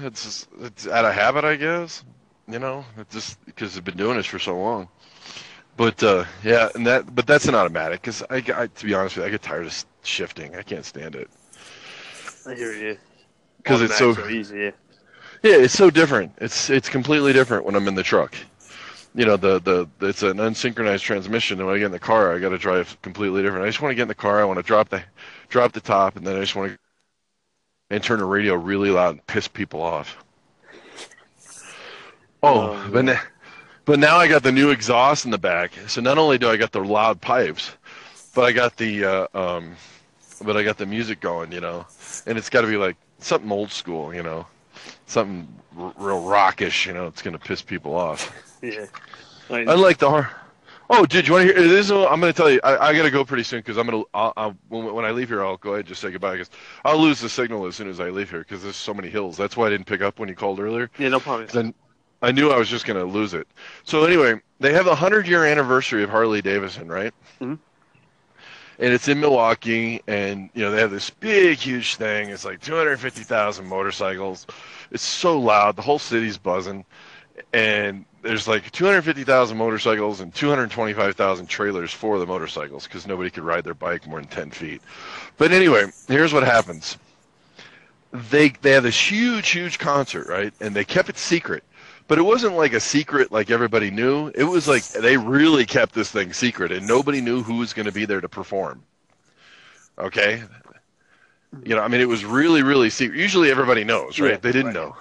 It's 0.02 0.24
just, 0.24 0.48
it's 0.60 0.88
out 0.88 1.04
of 1.04 1.14
habit, 1.14 1.44
I 1.44 1.54
guess. 1.54 2.02
You 2.48 2.58
know, 2.58 2.84
it's 2.98 3.14
just 3.14 3.44
because 3.46 3.76
I've 3.76 3.84
been 3.84 3.96
doing 3.96 4.16
this 4.16 4.26
for 4.26 4.40
so 4.40 4.58
long. 4.58 4.88
But 5.76 6.02
uh, 6.02 6.24
yeah, 6.42 6.68
and 6.74 6.86
that, 6.86 7.14
but 7.14 7.26
that's 7.26 7.46
an 7.48 7.54
automatic 7.54 8.00
because 8.02 8.22
I, 8.30 8.36
I, 8.36 8.66
to 8.68 8.84
be 8.86 8.94
honest 8.94 9.16
with 9.16 9.24
you, 9.24 9.28
I 9.28 9.30
get 9.30 9.42
tired 9.42 9.66
of 9.66 9.84
shifting. 10.02 10.54
I 10.56 10.62
can't 10.62 10.84
stand 10.84 11.14
it 11.16 11.28
I 12.46 12.54
hear 12.54 12.72
you. 12.74 12.98
because 13.58 13.80
it's 13.82 13.96
so 13.96 14.16
easy. 14.28 14.72
Yeah. 15.42 15.56
It's 15.56 15.74
so 15.74 15.90
different. 15.90 16.32
It's 16.38 16.70
it's 16.70 16.88
completely 16.88 17.32
different 17.32 17.64
when 17.64 17.74
I'm 17.74 17.88
in 17.88 17.94
the 17.94 18.02
truck. 18.02 18.34
You 19.14 19.26
know, 19.26 19.36
the 19.36 19.60
the 19.60 19.88
it's 20.08 20.22
an 20.22 20.38
unsynchronized 20.38 21.02
transmission, 21.02 21.58
and 21.60 21.66
when 21.66 21.76
I 21.76 21.78
get 21.78 21.86
in 21.86 21.92
the 21.92 22.00
car, 22.00 22.34
I 22.34 22.38
got 22.40 22.50
to 22.50 22.58
drive 22.58 22.96
completely 23.02 23.42
different. 23.42 23.64
I 23.64 23.68
just 23.68 23.80
want 23.82 23.92
to 23.92 23.96
get 23.96 24.02
in 24.02 24.08
the 24.08 24.14
car. 24.14 24.40
I 24.40 24.44
want 24.44 24.58
to 24.58 24.62
drop 24.62 24.88
the 24.90 25.02
drop 25.48 25.72
the 25.72 25.80
top, 25.80 26.16
and 26.16 26.26
then 26.26 26.36
I 26.36 26.40
just 26.40 26.56
want 26.56 26.72
to 26.72 26.78
and 27.90 28.02
turn 28.02 28.18
the 28.18 28.24
radio 28.26 28.54
really 28.54 28.90
loud 28.90 29.10
and 29.12 29.26
piss 29.26 29.48
people 29.48 29.80
off. 29.80 30.18
Oh, 32.42 32.76
Oh, 32.76 32.88
but 32.92 33.04
na- 33.04 33.20
but 33.84 33.98
now 33.98 34.16
I 34.16 34.28
got 34.28 34.42
the 34.42 34.52
new 34.52 34.70
exhaust 34.70 35.24
in 35.24 35.30
the 35.30 35.38
back. 35.38 35.72
So 35.86 36.00
not 36.00 36.18
only 36.18 36.38
do 36.38 36.48
I 36.48 36.56
got 36.56 36.72
the 36.72 36.84
loud 36.84 37.20
pipes, 37.20 37.72
but 38.34 38.44
I 38.44 38.52
got 38.52 38.76
the 38.76 39.04
uh, 39.04 39.26
um, 39.34 39.76
but 40.44 40.56
I 40.56 40.62
got 40.62 40.76
the 40.78 40.86
music 40.86 41.20
going. 41.20 41.52
You 41.52 41.60
know, 41.60 41.86
and 42.26 42.38
it's 42.38 42.50
got 42.50 42.62
to 42.62 42.66
be 42.66 42.76
like 42.76 42.96
something 43.18 43.50
old 43.50 43.70
school. 43.70 44.14
You 44.14 44.22
know 44.22 44.46
something 45.06 45.48
r- 45.78 45.94
real 45.96 46.22
rockish, 46.22 46.86
you 46.86 46.92
know, 46.92 47.06
it's 47.06 47.22
gonna 47.22 47.38
piss 47.38 47.62
people 47.62 47.94
off. 47.94 48.32
Yeah. 48.64 48.86
Like, 49.50 49.68
Unlike 49.68 49.98
the 49.98 50.08
har 50.08 50.30
Oh, 50.88 51.04
dude, 51.04 51.26
you 51.26 51.34
want 51.34 51.46
to 51.48 51.52
hear? 51.52 51.68
This 51.68 51.86
is, 51.86 51.90
I'm 51.90 52.18
gonna 52.18 52.32
tell 52.32 52.48
you. 52.48 52.60
I, 52.64 52.78
I 52.78 52.96
gotta 52.96 53.10
go 53.10 53.22
pretty 53.22 53.42
soon 53.42 53.58
because 53.58 53.76
I'm 53.76 53.84
gonna. 53.84 54.04
I'll, 54.14 54.32
I'll, 54.38 54.56
when, 54.68 54.94
when 54.94 55.04
I 55.04 55.10
leave 55.10 55.28
here, 55.28 55.44
I'll 55.44 55.58
go 55.58 55.70
ahead 55.70 55.80
and 55.80 55.88
just 55.88 56.00
say 56.00 56.10
goodbye 56.10 56.32
because 56.32 56.48
I'll 56.82 56.98
lose 56.98 57.20
the 57.20 57.28
signal 57.28 57.66
as 57.66 57.76
soon 57.76 57.90
as 57.90 58.00
I 58.00 58.08
leave 58.08 58.30
here 58.30 58.38
because 58.38 58.62
there's 58.62 58.76
so 58.76 58.94
many 58.94 59.10
hills. 59.10 59.36
That's 59.36 59.54
why 59.54 59.66
I 59.66 59.70
didn't 59.70 59.86
pick 59.86 60.00
up 60.00 60.18
when 60.18 60.30
you 60.30 60.34
called 60.34 60.60
earlier. 60.60 60.90
yeah, 60.98 61.10
no 61.10 61.20
problem. 61.20 61.46
Then 61.52 61.74
I 62.24 62.32
knew 62.32 62.50
I 62.50 62.56
was 62.56 62.68
just 62.68 62.86
gonna 62.86 63.04
lose 63.04 63.34
it. 63.34 63.46
So 63.84 64.04
anyway, 64.04 64.40
they 64.58 64.72
have 64.72 64.86
a 64.86 64.94
hundred 64.94 65.28
year 65.28 65.44
anniversary 65.44 66.02
of 66.02 66.08
Harley 66.08 66.40
Davidson, 66.40 66.88
right? 66.88 67.12
Mhm. 67.40 67.58
And 68.78 68.92
it's 68.92 69.08
in 69.08 69.20
Milwaukee, 69.20 70.02
and 70.08 70.48
you 70.54 70.62
know 70.62 70.70
they 70.70 70.80
have 70.80 70.90
this 70.90 71.10
big, 71.10 71.58
huge 71.58 71.96
thing. 71.96 72.30
It's 72.30 72.44
like 72.44 72.62
250,000 72.62 73.66
motorcycles. 73.68 74.46
It's 74.90 75.02
so 75.02 75.38
loud, 75.38 75.76
the 75.76 75.82
whole 75.82 75.98
city's 75.98 76.38
buzzing, 76.38 76.84
and 77.52 78.06
there's 78.22 78.48
like 78.48 78.70
250,000 78.72 79.56
motorcycles 79.56 80.20
and 80.20 80.34
225,000 80.34 81.46
trailers 81.46 81.92
for 81.92 82.18
the 82.18 82.26
motorcycles 82.26 82.84
because 82.84 83.06
nobody 83.06 83.28
could 83.28 83.44
ride 83.44 83.64
their 83.64 83.74
bike 83.74 84.06
more 84.06 84.18
than 84.18 84.28
10 84.30 84.50
feet. 84.50 84.80
But 85.36 85.52
anyway, 85.52 85.92
here's 86.08 86.32
what 86.32 86.42
happens. 86.42 86.96
They 88.30 88.48
they 88.48 88.70
have 88.70 88.84
this 88.84 88.98
huge, 88.98 89.50
huge 89.50 89.78
concert, 89.78 90.26
right? 90.26 90.54
And 90.60 90.74
they 90.74 90.84
kept 90.84 91.10
it 91.10 91.18
secret. 91.18 91.62
But 92.06 92.18
it 92.18 92.22
wasn't 92.22 92.56
like 92.56 92.74
a 92.74 92.80
secret 92.80 93.32
like 93.32 93.50
everybody 93.50 93.90
knew. 93.90 94.30
It 94.34 94.44
was 94.44 94.68
like 94.68 94.86
they 94.88 95.16
really 95.16 95.64
kept 95.64 95.94
this 95.94 96.10
thing 96.10 96.32
secret 96.32 96.70
and 96.70 96.86
nobody 96.86 97.20
knew 97.20 97.42
who 97.42 97.56
was 97.56 97.72
going 97.72 97.86
to 97.86 97.92
be 97.92 98.04
there 98.04 98.20
to 98.20 98.28
perform. 98.28 98.82
Okay? 99.98 100.42
You 101.62 101.76
know, 101.76 101.82
I 101.82 101.88
mean 101.88 102.00
it 102.00 102.08
was 102.08 102.24
really 102.24 102.62
really 102.62 102.90
secret. 102.90 103.18
Usually 103.18 103.50
everybody 103.50 103.84
knows, 103.84 104.20
right? 104.20 104.32
Yeah, 104.32 104.36
they 104.36 104.52
didn't 104.52 104.66
right. 104.66 104.74
know. 104.74 104.96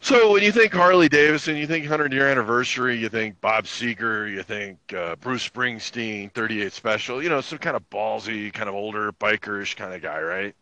So 0.00 0.32
when 0.32 0.42
you 0.42 0.52
think 0.52 0.72
Harley 0.72 1.08
Davidson, 1.08 1.56
you 1.56 1.66
think 1.66 1.84
100 1.84 2.12
year 2.12 2.28
anniversary, 2.28 2.96
you 2.96 3.08
think 3.08 3.40
Bob 3.40 3.64
Seger, 3.64 4.30
you 4.30 4.42
think 4.42 4.78
uh, 4.94 5.16
Bruce 5.16 5.48
Springsteen, 5.48 6.32
38 6.32 6.72
Special, 6.72 7.22
you 7.22 7.28
know, 7.28 7.40
some 7.40 7.58
kind 7.58 7.76
of 7.76 7.88
ballsy, 7.90 8.52
kind 8.52 8.68
of 8.68 8.76
older, 8.76 9.12
bikerish 9.12 9.76
kind 9.76 9.92
of 9.92 10.00
guy, 10.00 10.20
right? 10.20 10.54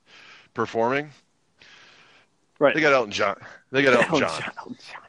Performing. 0.54 1.10
Right. 2.58 2.74
They 2.74 2.80
got 2.80 2.94
Elton 2.94 3.12
John. 3.12 3.36
They 3.70 3.82
got 3.82 3.94
Elton 4.10 4.20
John. 4.20 4.52
Elton 4.58 4.76
John. 4.90 5.05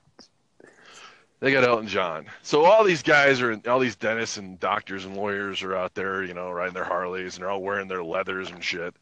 They 1.40 1.52
got 1.52 1.64
Elton 1.64 1.88
John. 1.88 2.26
So 2.42 2.66
all 2.66 2.84
these 2.84 3.04
guys 3.04 3.42
are, 3.42 3.60
all 3.68 3.80
these 3.80 3.96
dentists 3.96 4.38
and 4.38 4.60
doctors 4.60 5.06
and 5.06 5.16
lawyers 5.16 5.62
are 5.62 5.76
out 5.76 5.94
there, 5.94 6.24
you 6.24 6.34
know, 6.34 6.50
riding 6.50 6.74
their 6.74 6.84
Harleys 6.84 7.36
and 7.36 7.44
they're 7.44 7.52
all 7.52 7.62
wearing 7.62 7.88
their 7.88 8.04
leathers 8.04 8.50
and 8.50 8.64
shit. 8.64 8.96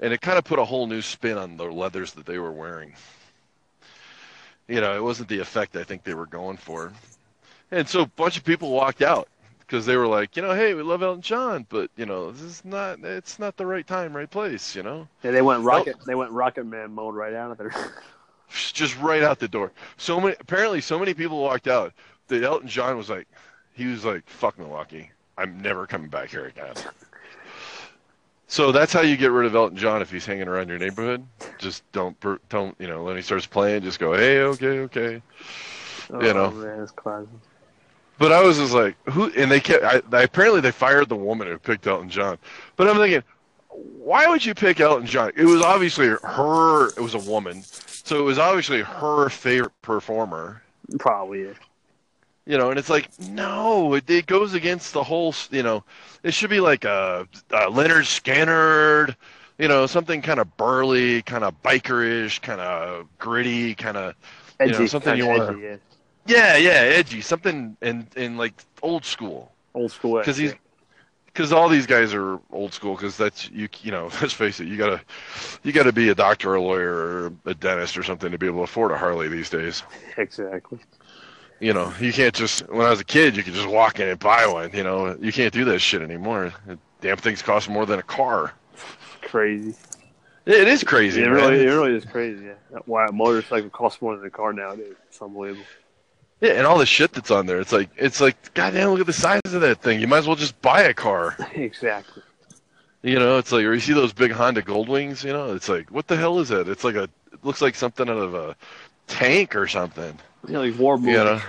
And 0.00 0.12
it 0.12 0.20
kind 0.20 0.38
of 0.38 0.44
put 0.44 0.60
a 0.60 0.64
whole 0.64 0.86
new 0.86 1.02
spin 1.02 1.38
on 1.38 1.56
the 1.56 1.64
leathers 1.64 2.12
that 2.12 2.26
they 2.26 2.38
were 2.38 2.52
wearing. 2.52 2.94
You 4.68 4.80
know, 4.80 4.94
it 4.96 5.02
wasn't 5.02 5.28
the 5.28 5.40
effect 5.40 5.76
I 5.76 5.82
think 5.82 6.04
they 6.04 6.14
were 6.14 6.26
going 6.26 6.56
for. 6.56 6.92
And 7.72 7.88
so 7.88 8.02
a 8.02 8.06
bunch 8.06 8.36
of 8.36 8.44
people 8.44 8.70
walked 8.70 9.02
out 9.02 9.28
because 9.60 9.84
they 9.84 9.96
were 9.96 10.06
like, 10.06 10.36
you 10.36 10.42
know, 10.42 10.54
hey, 10.54 10.74
we 10.74 10.82
love 10.82 11.02
Elton 11.02 11.22
John, 11.22 11.66
but 11.68 11.90
you 11.96 12.06
know, 12.06 12.30
this 12.30 12.42
is 12.42 12.64
not, 12.64 13.00
it's 13.02 13.40
not 13.40 13.56
the 13.56 13.66
right 13.66 13.86
time, 13.86 14.14
right 14.14 14.30
place, 14.30 14.76
you 14.76 14.84
know. 14.84 15.08
Yeah, 15.24 15.32
they 15.32 15.42
went 15.42 15.64
rocket. 15.64 15.96
They 16.06 16.14
went 16.14 16.30
rocket 16.30 16.64
man 16.64 16.92
mode 16.92 17.14
right 17.14 17.34
out 17.34 17.50
of 17.50 17.58
there. 17.58 17.74
just 18.72 18.98
right 18.98 19.22
out 19.22 19.38
the 19.38 19.48
door. 19.48 19.72
So 19.96 20.20
many, 20.20 20.36
apparently, 20.40 20.80
so 20.80 20.98
many 20.98 21.14
people 21.14 21.40
walked 21.40 21.68
out 21.68 21.92
that 22.28 22.42
Elton 22.42 22.68
John 22.68 22.96
was 22.96 23.08
like, 23.10 23.26
he 23.74 23.86
was 23.86 24.04
like, 24.04 24.28
"Fuck 24.28 24.58
Milwaukee, 24.58 25.10
I'm 25.38 25.60
never 25.60 25.86
coming 25.86 26.08
back 26.08 26.30
here 26.30 26.46
again." 26.46 26.74
So 28.52 28.70
that's 28.70 28.92
how 28.92 29.00
you 29.00 29.16
get 29.16 29.30
rid 29.30 29.46
of 29.46 29.54
Elton 29.54 29.78
John 29.78 30.02
if 30.02 30.10
he's 30.10 30.26
hanging 30.26 30.46
around 30.46 30.68
your 30.68 30.78
neighborhood. 30.78 31.26
Just 31.58 31.90
don't, 31.92 32.14
don't, 32.50 32.76
you 32.78 32.86
know, 32.86 33.02
when 33.02 33.16
he 33.16 33.22
starts 33.22 33.46
playing, 33.46 33.82
just 33.82 33.98
go, 33.98 34.12
hey, 34.12 34.40
okay, 34.40 34.80
okay. 34.80 35.22
Oh, 36.10 36.22
You 36.22 36.34
know. 36.34 36.50
man. 36.50 36.86
But 38.18 38.30
I 38.30 38.42
was 38.42 38.58
just 38.58 38.74
like, 38.74 38.94
who? 39.08 39.32
And 39.32 39.50
they 39.50 39.58
kept. 39.58 39.82
I, 39.82 40.02
I, 40.16 40.22
apparently, 40.24 40.60
they 40.60 40.70
fired 40.70 41.08
the 41.08 41.16
woman 41.16 41.48
who 41.48 41.56
picked 41.58 41.86
Elton 41.86 42.10
John. 42.10 42.36
But 42.76 42.88
I'm 42.88 42.96
thinking, 42.96 43.22
why 43.68 44.26
would 44.26 44.44
you 44.44 44.54
pick 44.54 44.80
Elton 44.80 45.06
John? 45.06 45.32
It 45.34 45.46
was 45.46 45.62
obviously 45.62 46.08
her. 46.08 46.88
It 46.88 47.00
was 47.00 47.14
a 47.14 47.18
woman, 47.18 47.64
so 48.04 48.18
it 48.20 48.22
was 48.22 48.38
obviously 48.38 48.80
her 48.82 49.28
favorite 49.28 49.72
performer. 49.82 50.62
Probably. 50.98 51.44
Yeah. 51.44 51.52
You 52.44 52.58
know, 52.58 52.70
and 52.70 52.78
it's 52.78 52.90
like, 52.90 53.08
no, 53.20 53.94
it, 53.94 54.10
it 54.10 54.26
goes 54.26 54.52
against 54.54 54.92
the 54.94 55.04
whole. 55.04 55.32
You 55.50 55.62
know, 55.62 55.84
it 56.24 56.34
should 56.34 56.50
be 56.50 56.58
like 56.60 56.84
a, 56.84 57.26
a 57.50 57.70
Lynyrd 57.70 58.02
Skynyrd. 58.04 59.14
You 59.58 59.68
know, 59.68 59.86
something 59.86 60.22
kind 60.22 60.40
of 60.40 60.56
burly, 60.56 61.22
kind 61.22 61.44
of 61.44 61.60
bikerish, 61.62 62.42
kind 62.42 62.60
of 62.60 63.06
gritty, 63.18 63.76
kind 63.76 63.96
of 63.96 64.14
You 64.58 64.72
know, 64.72 64.86
something 64.86 65.16
you 65.16 65.26
wanna- 65.28 65.56
yeah. 65.58 65.76
yeah, 66.26 66.56
yeah, 66.56 66.70
edgy, 66.96 67.20
something 67.20 67.76
in 67.80 68.08
in 68.16 68.36
like 68.36 68.54
old 68.82 69.04
school. 69.04 69.52
Old 69.74 69.92
school. 69.92 70.18
because 70.18 70.36
he's 70.36 70.54
because 71.32 71.52
all 71.52 71.68
these 71.68 71.86
guys 71.86 72.12
are 72.14 72.38
old 72.52 72.72
school 72.72 72.94
because 72.94 73.16
that's 73.16 73.50
you 73.50 73.68
you 73.82 73.90
know 73.90 74.04
let's 74.20 74.32
face 74.32 74.60
it 74.60 74.68
you 74.68 74.76
gotta 74.76 75.00
you 75.62 75.72
gotta 75.72 75.92
be 75.92 76.08
a 76.08 76.14
doctor 76.14 76.50
or 76.50 76.54
a 76.56 76.62
lawyer 76.62 76.92
or 76.92 77.32
a 77.46 77.54
dentist 77.54 77.96
or 77.96 78.02
something 78.02 78.30
to 78.30 78.38
be 78.38 78.46
able 78.46 78.58
to 78.58 78.64
afford 78.64 78.90
a 78.92 78.98
harley 78.98 79.28
these 79.28 79.50
days. 79.50 79.82
Exactly. 80.16 80.78
you 81.60 81.72
know 81.72 81.92
you 82.00 82.12
can't 82.12 82.34
just 82.34 82.60
when 82.68 82.86
i 82.86 82.90
was 82.90 83.00
a 83.00 83.04
kid 83.04 83.36
you 83.36 83.42
could 83.42 83.54
just 83.54 83.68
walk 83.68 84.00
in 84.00 84.08
and 84.08 84.18
buy 84.18 84.46
one 84.46 84.70
you 84.74 84.82
know 84.82 85.16
you 85.20 85.32
can't 85.32 85.52
do 85.54 85.64
that 85.64 85.78
shit 85.78 86.02
anymore 86.02 86.52
damn 87.00 87.16
things 87.16 87.42
cost 87.42 87.68
more 87.68 87.86
than 87.86 87.98
a 87.98 88.02
car 88.02 88.52
Crazy. 89.22 89.74
it 90.46 90.68
is 90.68 90.82
crazy 90.84 91.20
it 91.22 91.24
man. 91.24 91.32
really, 91.32 91.62
it 91.62 91.68
really 91.68 91.94
is 91.96 92.04
crazy. 92.04 92.46
Yeah. 92.46 92.78
Why 92.86 93.06
a 93.06 93.12
motorcycle 93.12 93.70
costs 93.70 94.02
more 94.02 94.16
than 94.16 94.26
a 94.26 94.30
car 94.30 94.52
nowadays? 94.52 94.94
It's 95.08 95.22
unbelievable. 95.22 95.64
Yeah 96.42 96.52
and 96.52 96.66
all 96.66 96.76
the 96.76 96.84
shit 96.84 97.12
that's 97.12 97.30
on 97.30 97.46
there 97.46 97.58
it's 97.58 97.72
like 97.72 97.88
it's 97.96 98.20
like 98.20 98.52
goddamn 98.52 98.90
look 98.90 99.00
at 99.00 99.06
the 99.06 99.12
size 99.14 99.40
of 99.46 99.62
that 99.62 99.80
thing 99.80 99.98
you 100.00 100.06
might 100.06 100.18
as 100.18 100.26
well 100.26 100.36
just 100.36 100.60
buy 100.60 100.82
a 100.82 100.92
car 100.92 101.34
exactly. 101.54 102.22
You 103.02 103.18
know, 103.18 103.38
it's 103.38 103.50
like, 103.50 103.64
or 103.64 103.74
you 103.74 103.80
see 103.80 103.94
those 103.94 104.12
big 104.12 104.30
Honda 104.30 104.62
Goldwings, 104.62 105.24
you 105.24 105.32
know, 105.32 105.54
it's 105.54 105.68
like, 105.68 105.90
what 105.90 106.06
the 106.06 106.16
hell 106.16 106.38
is 106.38 106.50
that? 106.50 106.68
It's 106.68 106.84
like 106.84 106.94
a, 106.94 107.04
it 107.32 107.44
looks 107.44 107.60
like 107.60 107.74
something 107.74 108.08
out 108.08 108.16
of 108.16 108.34
a 108.34 108.54
tank 109.08 109.56
or 109.56 109.66
something. 109.66 110.16
Yeah, 110.46 110.58
like 110.58 110.78
war 110.78 110.96
movie. 110.96 111.12
You 111.12 111.24
know? 111.24 111.40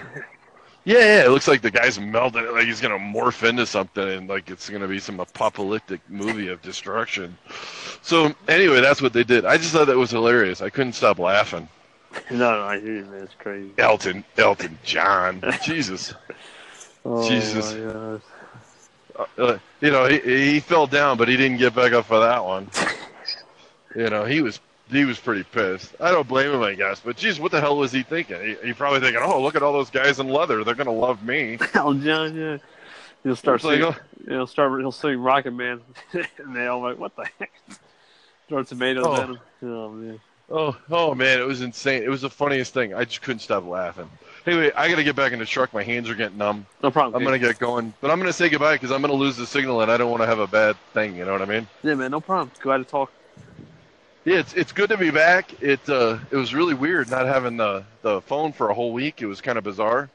Yeah, 0.85 0.97
yeah, 0.97 1.25
it 1.25 1.29
looks 1.29 1.47
like 1.47 1.61
the 1.61 1.71
guy's 1.71 1.99
melting 1.99 2.51
like 2.51 2.65
he's 2.65 2.81
gonna 2.81 2.97
morph 2.97 3.47
into 3.47 3.65
something, 3.65 4.05
and 4.05 4.27
like 4.27 4.49
it's 4.49 4.69
gonna 4.69 4.87
be 4.87 4.99
some 4.99 5.19
apocalyptic 5.19 6.01
movie 6.09 6.49
of 6.49 6.61
destruction. 6.61 7.37
So 8.01 8.33
anyway, 8.49 8.81
that's 8.81 9.01
what 9.01 9.13
they 9.13 9.23
did. 9.23 9.45
I 9.45 9.55
just 9.57 9.71
thought 9.71 9.87
that 9.87 9.97
was 9.97 10.11
hilarious. 10.11 10.61
I 10.61 10.69
couldn't 10.69 10.93
stop 10.93 11.19
laughing. 11.19 11.69
No, 12.31 12.37
no, 12.59 12.63
I 12.63 12.79
hear 12.79 12.95
you, 12.97 13.05
man. 13.05 13.23
It's 13.23 13.33
crazy. 13.39 13.71
Elton, 13.77 14.23
Elton 14.37 14.77
John, 14.83 15.43
Jesus, 15.63 16.13
Oh, 17.05 17.27
Jesus. 17.27 17.73
God. 17.73 18.21
uh, 19.37 19.57
you 19.81 19.91
know, 19.91 20.05
he 20.07 20.19
he 20.19 20.59
fell 20.59 20.87
down, 20.87 21.17
but 21.17 21.27
he 21.27 21.35
didn't 21.37 21.57
get 21.57 21.75
back 21.75 21.91
up 21.93 22.05
for 22.05 22.19
that 22.19 22.43
one. 22.43 22.69
You 23.95 24.09
know, 24.09 24.25
he 24.25 24.41
was 24.41 24.59
he 24.89 25.05
was 25.05 25.19
pretty 25.19 25.43
pissed. 25.43 25.93
I 25.99 26.09
don't 26.09 26.27
blame 26.27 26.51
him, 26.51 26.63
I 26.63 26.73
guess. 26.73 26.99
But 26.99 27.15
geez, 27.15 27.39
what 27.39 27.51
the 27.51 27.61
hell 27.61 27.77
was 27.77 27.91
he 27.91 28.01
thinking? 28.01 28.41
He, 28.41 28.55
he 28.67 28.73
probably 28.73 29.01
thinking, 29.01 29.21
oh, 29.23 29.39
look 29.39 29.53
at 29.55 29.61
all 29.61 29.71
those 29.71 29.91
guys 29.91 30.19
in 30.19 30.27
leather. 30.29 30.63
They're 30.63 30.73
gonna 30.73 30.91
love 30.91 31.23
me. 31.23 31.59
Elton 31.75 32.01
John, 32.01 32.35
yeah. 32.35 32.57
He'll 33.23 33.35
start 33.35 33.57
It's 33.57 33.65
like, 33.65 33.81
singing. 33.81 33.93
oh, 33.95 34.29
He'll 34.33 34.47
start. 34.47 34.79
He'll 34.79 34.91
sing 34.91 35.19
Rocket 35.19 35.51
Man, 35.51 35.81
and 36.13 36.55
they 36.55 36.65
all 36.65 36.81
like, 36.81 36.97
"What 36.97 37.15
the 37.15 37.25
heck?" 37.37 37.51
Throw 38.49 38.63
tomatoes 38.63 39.05
Oh. 39.07 39.21
at 39.21 39.29
him. 39.29 39.39
Oh 39.61 39.89
man. 39.91 40.19
Oh, 40.49 40.77
oh 40.89 41.15
man, 41.15 41.39
it 41.39 41.45
was 41.47 41.61
insane. 41.61 42.03
It 42.03 42.09
was 42.09 42.21
the 42.21 42.29
funniest 42.29 42.73
thing. 42.73 42.93
I 42.93 43.05
just 43.05 43.21
couldn't 43.21 43.39
stop 43.39 43.65
laughing. 43.65 44.09
Anyway, 44.45 44.71
I 44.75 44.89
gotta 44.89 45.03
get 45.03 45.15
back 45.15 45.31
in 45.31 45.39
the 45.39 45.45
truck. 45.45 45.73
My 45.73 45.83
hands 45.83 46.09
are 46.09 46.15
getting 46.15 46.37
numb. 46.37 46.65
No 46.81 46.91
problem. 46.91 47.15
I'm 47.15 47.23
gonna 47.23 47.39
get 47.39 47.59
going, 47.59 47.93
but 48.01 48.11
I'm 48.11 48.19
gonna 48.19 48.33
say 48.33 48.49
goodbye 48.49 48.75
because 48.75 48.91
I'm 48.91 49.01
gonna 49.01 49.13
lose 49.13 49.37
the 49.37 49.45
signal, 49.45 49.81
and 49.81 49.91
I 49.91 49.97
don't 49.97 50.11
want 50.11 50.21
to 50.21 50.27
have 50.27 50.39
a 50.39 50.47
bad 50.47 50.75
thing. 50.93 51.15
You 51.15 51.25
know 51.25 51.31
what 51.31 51.41
I 51.41 51.45
mean? 51.45 51.67
Yeah, 51.81 51.95
man. 51.95 52.11
No 52.11 52.19
problem. 52.19 52.51
Glad 52.61 52.77
to 52.79 52.83
talk. 52.83 53.11
Yeah, 54.25 54.39
it's 54.39 54.53
it's 54.53 54.71
good 54.71 54.89
to 54.89 54.97
be 54.97 55.11
back. 55.11 55.61
It 55.61 55.87
uh 55.89 56.17
it 56.31 56.35
was 56.35 56.53
really 56.53 56.73
weird 56.73 57.09
not 57.09 57.25
having 57.25 57.57
the 57.57 57.83
the 58.01 58.21
phone 58.21 58.53
for 58.53 58.69
a 58.69 58.73
whole 58.73 58.93
week. 58.93 59.21
It 59.21 59.27
was 59.27 59.41
kind 59.41 59.57
of 59.57 59.63
bizarre. 59.63 60.09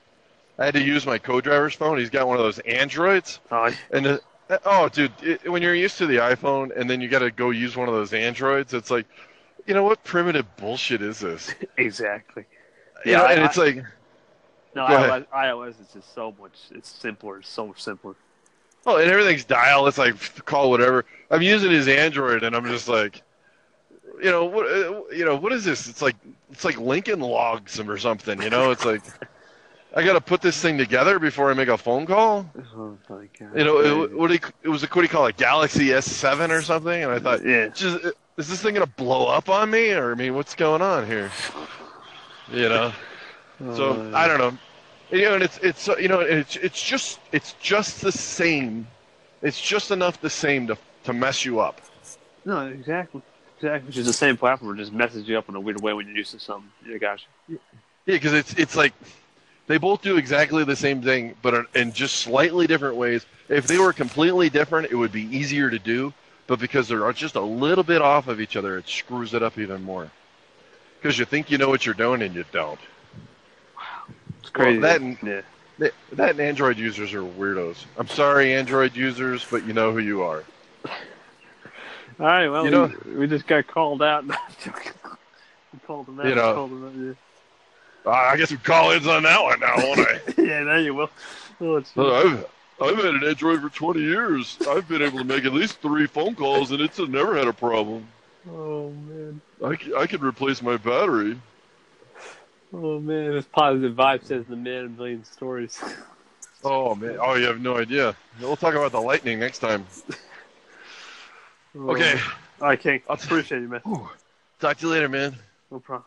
I 0.58 0.64
had 0.64 0.74
to 0.74 0.82
use 0.82 1.06
my 1.06 1.18
co-driver's 1.18 1.74
phone. 1.74 1.98
He's 1.98 2.10
got 2.10 2.26
one 2.26 2.36
of 2.36 2.42
those 2.42 2.58
Androids, 2.60 3.38
Oh, 3.52 3.70
and 3.92 4.06
uh, 4.06 4.18
oh, 4.64 4.88
dude, 4.88 5.12
it, 5.22 5.48
when 5.48 5.62
you're 5.62 5.74
used 5.74 5.98
to 5.98 6.06
the 6.06 6.16
iPhone 6.16 6.76
and 6.76 6.88
then 6.88 7.00
you 7.00 7.08
got 7.08 7.20
to 7.20 7.30
go 7.30 7.50
use 7.50 7.76
one 7.76 7.88
of 7.88 7.94
those 7.94 8.12
Androids, 8.12 8.74
it's 8.74 8.90
like, 8.90 9.06
you 9.68 9.74
know 9.74 9.84
what 9.84 10.02
primitive 10.02 10.46
bullshit 10.56 11.02
is 11.02 11.20
this? 11.20 11.54
exactly. 11.76 12.44
You 13.04 13.12
Yeah, 13.12 13.18
know, 13.18 13.24
I- 13.26 13.32
and 13.34 13.44
it's 13.44 13.56
like, 13.56 13.76
No, 14.74 14.82
iOS, 14.86 15.26
iOS 15.28 15.80
is 15.80 15.88
just 15.94 16.12
so 16.14 16.34
much. 16.40 16.52
It's 16.72 16.88
simpler. 16.88 17.38
It's 17.38 17.48
so 17.48 17.66
much 17.68 17.80
simpler. 17.82 18.14
oh, 18.86 18.96
and 18.96 19.10
everything's 19.10 19.44
dial. 19.44 19.86
It's 19.86 19.98
like 19.98 20.16
call 20.44 20.70
whatever. 20.70 21.04
I'm 21.30 21.42
using 21.42 21.70
his 21.70 21.86
Android, 21.88 22.42
and 22.42 22.56
I'm 22.56 22.64
just 22.66 22.88
like, 22.88 23.22
you 24.22 24.30
know 24.32 24.46
what? 24.46 24.66
uh, 24.66 25.02
You 25.14 25.24
know 25.24 25.36
what 25.36 25.52
is 25.52 25.64
this? 25.64 25.88
It's 25.88 26.02
like 26.02 26.16
it's 26.50 26.64
like 26.64 26.78
Lincoln 26.78 27.20
Logs 27.20 27.78
or 27.78 27.98
something. 27.98 28.40
You 28.42 28.50
know, 28.50 28.70
it's 28.70 28.84
like. 28.84 29.02
I 29.96 30.04
got 30.04 30.12
to 30.12 30.20
put 30.20 30.42
this 30.42 30.60
thing 30.60 30.76
together 30.76 31.18
before 31.18 31.50
I 31.50 31.54
make 31.54 31.68
a 31.68 31.78
phone 31.78 32.04
call. 32.04 32.48
Oh 32.76 32.98
my 33.08 33.26
god. 33.38 33.56
You 33.56 33.64
know, 33.64 33.78
it, 34.04 34.12
what 34.14 34.30
you, 34.30 34.38
it 34.62 34.68
was 34.68 34.82
a 34.82 34.86
what 34.86 34.96
do 34.96 35.02
you 35.02 35.08
call 35.08 35.26
it, 35.26 35.38
Galaxy 35.38 35.86
S7 35.88 36.50
or 36.50 36.60
something? 36.60 37.04
And 37.04 37.10
I 37.10 37.18
thought, 37.18 37.42
Yeah. 37.44 37.68
just 37.68 38.04
is 38.38 38.48
this 38.48 38.62
thing 38.62 38.74
gonna 38.74 38.86
blow 38.86 39.26
up 39.26 39.48
on 39.48 39.70
me, 39.70 39.90
or 39.90 40.12
I 40.12 40.14
mean, 40.14 40.34
what's 40.34 40.54
going 40.54 40.80
on 40.80 41.06
here? 41.06 41.30
You 42.52 42.68
know, 42.68 42.92
so 43.74 43.92
Uh, 43.92 44.16
I 44.16 44.26
don't 44.26 44.38
know. 44.38 44.56
You 45.10 45.22
know, 45.22 45.34
and 45.34 45.42
it's 45.42 45.58
it's 45.58 45.86
you 45.88 46.08
know 46.08 46.20
it's 46.20 46.56
it's 46.56 46.82
just 46.82 47.18
it's 47.32 47.54
just 47.60 48.00
the 48.00 48.12
same. 48.12 48.86
It's 49.42 49.60
just 49.60 49.90
enough 49.90 50.20
the 50.20 50.30
same 50.30 50.66
to 50.68 50.78
to 51.04 51.12
mess 51.12 51.44
you 51.44 51.60
up. 51.60 51.80
No, 52.44 52.66
exactly. 52.68 53.20
Exactly. 53.56 53.86
Which 53.88 53.96
is 53.96 54.06
the 54.06 54.12
same 54.12 54.36
platform. 54.36 54.76
Just 54.76 54.92
messes 54.92 55.26
you 55.28 55.36
up 55.36 55.48
in 55.48 55.56
a 55.56 55.60
weird 55.60 55.80
way 55.82 55.92
when 55.92 56.06
you're 56.06 56.16
used 56.16 56.30
to 56.32 56.38
something. 56.38 56.70
Yeah, 56.86 56.98
gotcha. 56.98 57.24
Yeah, 57.48 57.56
because 58.06 58.32
it's 58.32 58.54
it's 58.54 58.76
like 58.76 58.92
they 59.66 59.78
both 59.78 60.00
do 60.02 60.16
exactly 60.16 60.62
the 60.64 60.76
same 60.76 61.02
thing, 61.02 61.34
but 61.42 61.54
in- 61.54 61.66
in 61.74 61.92
just 61.92 62.16
slightly 62.16 62.66
different 62.66 62.96
ways. 62.96 63.26
If 63.48 63.66
they 63.66 63.78
were 63.78 63.92
completely 63.92 64.48
different, 64.48 64.90
it 64.90 64.94
would 64.94 65.12
be 65.12 65.24
easier 65.36 65.68
to 65.70 65.78
do. 65.78 66.12
But 66.48 66.58
because 66.58 66.88
they're 66.88 67.12
just 67.12 67.36
a 67.36 67.40
little 67.40 67.84
bit 67.84 68.00
off 68.02 68.26
of 68.26 68.40
each 68.40 68.56
other, 68.56 68.78
it 68.78 68.88
screws 68.88 69.34
it 69.34 69.42
up 69.42 69.58
even 69.58 69.84
more. 69.84 70.10
Because 71.00 71.18
you 71.18 71.26
think 71.26 71.50
you 71.50 71.58
know 71.58 71.68
what 71.68 71.84
you're 71.86 71.94
doing 71.94 72.22
and 72.22 72.34
you 72.34 72.44
don't. 72.50 72.80
Wow, 73.76 74.14
it's 74.40 74.50
crazy. 74.50 74.80
that 74.80 75.00
and- 75.00 75.16
yeah. 75.22 75.42
That 75.78 75.94
that 76.14 76.30
and 76.30 76.40
Android 76.40 76.76
users 76.76 77.14
are 77.14 77.22
weirdos. 77.22 77.84
I'm 77.96 78.08
sorry, 78.08 78.52
Android 78.54 78.96
users, 78.96 79.46
but 79.48 79.64
you 79.64 79.72
know 79.72 79.92
who 79.92 79.98
you 80.00 80.22
are. 80.22 80.42
All 82.18 82.26
right. 82.26 82.48
Well, 82.48 82.64
You 82.64 82.70
know- 82.72 82.92
we, 83.04 83.14
we 83.14 83.26
just 83.28 83.46
got 83.46 83.68
called 83.68 84.02
out. 84.02 84.24
we 84.26 84.34
called 85.86 86.06
them 86.06 86.18
out. 86.18 86.26
You 86.26 86.34
know. 86.34 86.54
Called 86.54 86.70
them 86.72 87.16
Uh, 88.04 88.10
I 88.10 88.36
guess 88.38 88.50
we 88.50 88.56
call 88.56 88.90
ins 88.90 89.06
on 89.06 89.22
that 89.22 89.40
one 89.40 89.60
now, 89.60 89.74
won't 89.76 90.00
I? 90.00 90.12
yeah. 90.14 90.18
yeah, 90.38 90.64
there 90.64 90.80
you 90.80 90.94
will. 90.94 91.10
Oh, 91.60 91.76
it's, 91.76 91.94
Well, 91.94 92.44
I've 92.80 92.96
had 92.96 93.06
an 93.06 93.24
Android 93.24 93.60
for 93.60 93.68
20 93.68 94.00
years. 94.00 94.56
I've 94.68 94.86
been 94.88 95.02
able 95.02 95.18
to 95.18 95.24
make 95.24 95.44
at 95.44 95.52
least 95.52 95.80
three 95.80 96.06
phone 96.06 96.34
calls, 96.34 96.70
and 96.70 96.80
it's 96.80 96.98
never 96.98 97.36
had 97.36 97.48
a 97.48 97.52
problem. 97.52 98.06
oh 98.48 98.90
man. 98.90 99.40
I, 99.64 99.76
I 99.96 100.06
could 100.06 100.22
replace 100.22 100.62
my 100.62 100.76
battery. 100.76 101.36
Oh 102.72 103.00
man. 103.00 103.32
This 103.32 103.46
positive 103.46 103.94
vibe 103.96 104.22
says 104.24 104.44
the 104.46 104.56
man 104.56 104.84
a 104.84 104.88
million 104.88 105.24
stories. 105.24 105.80
Oh 106.64 106.94
man! 106.96 107.18
Oh, 107.20 107.34
you 107.34 107.46
have 107.46 107.60
no 107.60 107.76
idea. 107.78 108.16
We'll 108.40 108.56
talk 108.56 108.74
about 108.74 108.90
the 108.92 109.00
lightning 109.00 109.38
next 109.38 109.60
time. 109.60 109.86
Oh. 111.76 111.90
Okay. 111.90 112.18
All 112.60 112.68
right, 112.68 112.80
King. 112.80 113.00
I'll- 113.08 113.14
Appreciate 113.14 113.60
you, 113.60 113.68
man. 113.68 113.80
Talk 114.58 114.76
to 114.78 114.86
you 114.86 114.92
later, 114.92 115.08
man. 115.08 115.36
No 115.70 115.78
problem. 115.78 116.04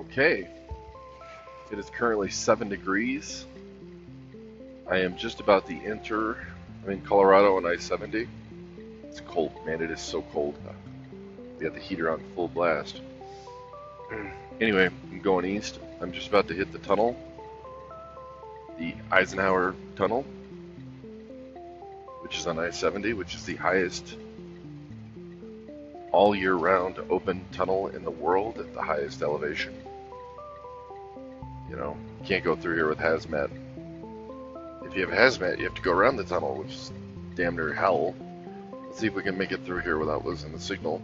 Okay. 0.00 0.48
It 1.68 1.80
is 1.80 1.90
currently 1.90 2.30
seven 2.30 2.68
degrees. 2.68 3.44
I 4.88 4.98
am 4.98 5.16
just 5.16 5.40
about 5.40 5.66
to 5.66 5.74
enter. 5.74 6.46
I'm 6.84 6.92
in 6.92 7.00
Colorado 7.00 7.56
on 7.56 7.66
I-70. 7.66 8.28
It's 9.02 9.20
cold, 9.22 9.52
man. 9.66 9.82
It 9.82 9.90
is 9.90 10.00
so 10.00 10.22
cold. 10.32 10.54
Uh, 10.68 10.72
we 11.58 11.64
got 11.64 11.74
the 11.74 11.80
heater 11.80 12.08
on 12.10 12.22
full 12.34 12.48
blast. 12.48 13.00
Anyway, 14.58 14.88
I'm 15.12 15.20
going 15.20 15.44
east. 15.44 15.78
I'm 16.00 16.12
just 16.12 16.28
about 16.28 16.48
to 16.48 16.54
hit 16.54 16.72
the 16.72 16.78
tunnel, 16.78 17.14
the 18.78 18.94
Eisenhower 19.10 19.74
Tunnel, 19.96 20.24
which 22.22 22.38
is 22.38 22.46
on 22.46 22.58
I-70, 22.58 23.14
which 23.14 23.34
is 23.34 23.44
the 23.44 23.56
highest 23.56 24.16
all 26.10 26.34
year 26.34 26.54
round 26.54 26.98
open 27.10 27.44
tunnel 27.52 27.88
in 27.88 28.02
the 28.02 28.10
world 28.10 28.56
at 28.56 28.72
the 28.72 28.80
highest 28.80 29.20
elevation. 29.20 29.74
You 31.76 31.82
know, 31.82 31.96
you 32.22 32.26
can't 32.26 32.42
go 32.42 32.56
through 32.56 32.76
here 32.76 32.88
with 32.88 32.98
hazmat. 32.98 33.50
If 34.86 34.96
you 34.96 35.06
have 35.06 35.10
hazmat, 35.10 35.58
you 35.58 35.64
have 35.64 35.74
to 35.74 35.82
go 35.82 35.92
around 35.92 36.16
the 36.16 36.24
tunnel, 36.24 36.54
which 36.54 36.72
is 36.72 36.90
damn 37.34 37.54
near 37.54 37.74
hell. 37.74 38.14
Let's 38.84 38.98
see 38.98 39.08
if 39.08 39.14
we 39.14 39.22
can 39.22 39.36
make 39.36 39.52
it 39.52 39.62
through 39.66 39.80
here 39.80 39.98
without 39.98 40.24
losing 40.24 40.52
the 40.52 40.58
signal. 40.58 41.02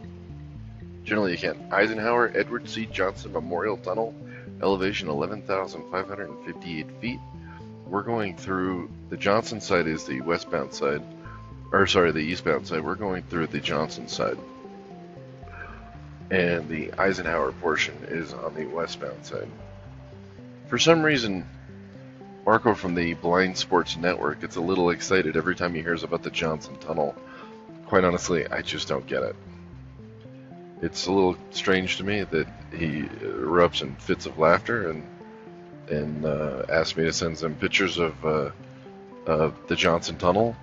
Generally, 1.05 1.33
you 1.33 1.37
can't. 1.37 1.71
Eisenhower 1.71 2.33
Edward 2.35 2.67
C. 2.71 2.87
Johnson 2.87 3.35
Memorial 3.35 3.77
Tunnel, 3.77 4.15
elevation 4.63 5.11
11,558 5.11 6.87
feet. 7.03 7.21
We're 7.87 8.03
going 8.03 8.35
through 8.35 8.89
the 9.11 9.19
Johnson 9.19 9.61
side 9.61 9.87
is 9.87 10.05
the 10.05 10.23
westbound 10.23 10.73
side, 10.73 11.03
or 11.71 11.87
sorry, 11.87 12.13
the 12.13 12.21
eastbound 12.21 12.67
side. 12.67 12.83
We're 12.83 12.95
going 12.95 13.25
through 13.25 13.49
the 13.49 13.61
Johnson 13.61 14.09
side, 14.09 14.39
and 16.31 16.67
the 16.71 16.95
Eisenhower 16.95 17.53
portion 17.53 17.95
is 18.09 18.33
on 18.33 18.55
the 18.55 18.65
westbound 18.65 19.27
side. 19.27 19.49
For 20.73 20.79
some 20.79 21.03
reason, 21.03 21.47
Marco 22.47 22.75
from 22.75 22.95
the 22.95 23.13
Blind 23.13 23.59
Sports 23.59 23.99
Network 23.99 24.41
gets 24.41 24.57
a 24.57 24.61
little 24.63 24.89
excited 24.89 25.37
every 25.37 25.55
time 25.55 25.75
he 25.75 25.83
hears 25.83 26.03
about 26.03 26.23
the 26.23 26.31
Johnson 26.31 26.79
Tunnel. 26.79 27.15
Quite 27.85 28.05
honestly, 28.05 28.49
I 28.49 28.63
just 28.63 28.89
don't 28.89 29.07
get 29.07 29.23
it. 29.23 29.37
It's 30.81 31.09
a 31.09 31.13
little 31.13 31.37
strange 31.51 31.99
to 31.99 32.05
me 32.05 32.23
that 32.23 32.47
he 32.73 33.03
erupts 33.03 33.83
in 33.83 33.95
fits 33.97 34.25
of 34.25 34.39
laughter 34.39 34.89
and 34.89 35.07
and 35.91 36.25
uh, 36.25 36.63
asks 36.71 36.97
me 36.97 37.05
to 37.05 37.13
send 37.13 37.37
some 37.37 37.55
pictures 37.57 37.99
of 37.99 38.25
uh, 38.25 38.51
uh, 39.27 39.51
the 39.67 39.77
Johnson 39.77 40.17
Tunnel. 40.17 40.57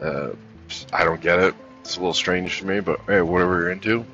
Uh, 0.00 0.30
I 0.92 1.02
don't 1.02 1.20
get 1.20 1.40
it. 1.40 1.56
It's 1.80 1.96
a 1.96 1.98
little 1.98 2.14
strange 2.14 2.60
to 2.60 2.66
me, 2.66 2.78
but 2.78 3.00
hey, 3.08 3.20
whatever 3.20 3.62
you're 3.62 3.72
into. 3.72 4.06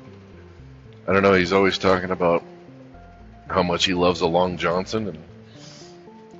I 1.07 1.13
don't 1.13 1.21
know. 1.21 1.33
He's 1.33 1.53
always 1.53 1.77
talking 1.77 2.09
about 2.09 2.43
how 3.49 3.63
much 3.63 3.85
he 3.85 3.93
loves 3.93 4.21
a 4.21 4.27
Long 4.27 4.57
Johnson 4.57 5.07
and 5.07 5.19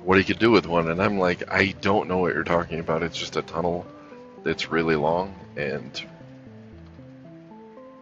what 0.02 0.16
he 0.16 0.24
could 0.24 0.38
do 0.38 0.50
with 0.50 0.66
one, 0.66 0.90
and 0.90 1.02
I'm 1.02 1.18
like, 1.18 1.52
I 1.52 1.74
don't 1.80 2.08
know 2.08 2.18
what 2.18 2.34
you're 2.34 2.44
talking 2.44 2.80
about. 2.80 3.02
It's 3.02 3.18
just 3.18 3.36
a 3.36 3.42
tunnel 3.42 3.86
that's 4.42 4.70
really 4.70 4.96
long, 4.96 5.34
and 5.56 6.02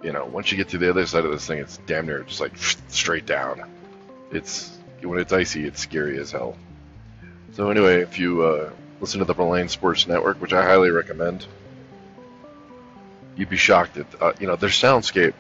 you 0.03 0.13
know, 0.13 0.27
once 0.27 0.53
you 0.53 0.57
get 0.57 0.69
to 0.69 0.79
the 0.79 0.91
other 0.91 1.07
side 1.07 1.25
of 1.25 1.33
this 1.33 1.47
thing, 1.47 1.59
it's 1.59 1.79
damn 1.87 2.07
near 2.07 2.23
just 2.23 2.41
like 2.41 2.57
straight 2.89 3.27
down. 3.27 3.69
It's 4.31 4.77
when 5.03 5.19
it's 5.19 5.33
icy, 5.33 5.67
it's 5.67 5.81
scary 5.81 6.19
as 6.19 6.31
hell. 6.31 6.57
So 7.53 7.71
anyway, 7.71 8.03
if 8.03 8.19
you 8.19 8.43
uh, 8.43 8.71
listen 9.01 9.19
to 9.19 9.25
the 9.25 9.35
Blind 9.35 9.71
Sports 9.71 10.07
Network, 10.07 10.41
which 10.41 10.53
I 10.53 10.63
highly 10.65 10.91
recommend, 10.91 11.47
you'd 13.37 13.49
be 13.49 13.57
shocked 13.57 13.97
at 13.97 14.07
uh, 14.23 14.33
you 14.39 14.47
know 14.47 14.57
their 14.57 14.71
soundscape. 14.71 15.35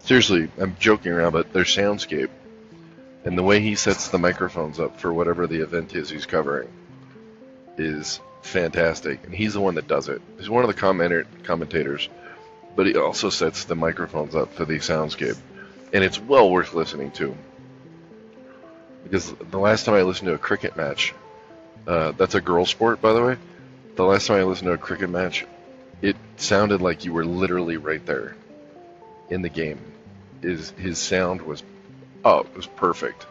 Seriously, 0.00 0.50
I'm 0.58 0.76
joking 0.80 1.12
around, 1.12 1.32
but 1.32 1.52
their 1.52 1.64
soundscape 1.64 2.30
and 3.24 3.36
the 3.36 3.42
way 3.42 3.60
he 3.60 3.74
sets 3.74 4.08
the 4.08 4.18
microphones 4.18 4.80
up 4.80 4.98
for 4.98 5.12
whatever 5.12 5.46
the 5.46 5.60
event 5.60 5.94
is 5.94 6.08
he's 6.08 6.26
covering 6.26 6.68
is 7.76 8.20
fantastic. 8.42 9.24
And 9.24 9.34
he's 9.34 9.54
the 9.54 9.60
one 9.60 9.74
that 9.74 9.88
does 9.88 10.08
it. 10.08 10.22
He's 10.38 10.48
one 10.48 10.64
of 10.64 10.74
the 10.74 10.80
commenter- 10.80 11.26
commentators, 11.44 12.08
but 12.76 12.86
he 12.86 12.96
also 12.96 13.30
sets 13.30 13.64
the 13.64 13.76
microphones 13.76 14.34
up 14.34 14.52
for 14.54 14.64
the 14.64 14.78
soundscape. 14.78 15.38
And 15.92 16.04
it's 16.04 16.20
well 16.20 16.50
worth 16.50 16.72
listening 16.72 17.10
to. 17.12 17.36
Because 19.02 19.32
the 19.50 19.58
last 19.58 19.84
time 19.84 19.94
I 19.94 20.02
listened 20.02 20.28
to 20.28 20.34
a 20.34 20.38
cricket 20.38 20.76
match, 20.76 21.14
uh, 21.86 22.12
that's 22.12 22.34
a 22.34 22.40
girl 22.40 22.64
sport, 22.64 23.00
by 23.00 23.12
the 23.12 23.22
way. 23.22 23.36
The 23.96 24.04
last 24.04 24.26
time 24.26 24.38
I 24.38 24.44
listened 24.44 24.68
to 24.68 24.74
a 24.74 24.78
cricket 24.78 25.10
match, 25.10 25.46
it 26.00 26.16
sounded 26.36 26.80
like 26.80 27.04
you 27.04 27.12
were 27.12 27.24
literally 27.24 27.76
right 27.76 28.04
there 28.06 28.36
in 29.28 29.42
the 29.42 29.48
game. 29.48 29.80
His, 30.42 30.70
his 30.70 30.98
sound 30.98 31.42
was 31.42 31.62
Oh, 32.24 32.40
it 32.40 32.54
was 32.54 32.66
perfect. 32.66 33.26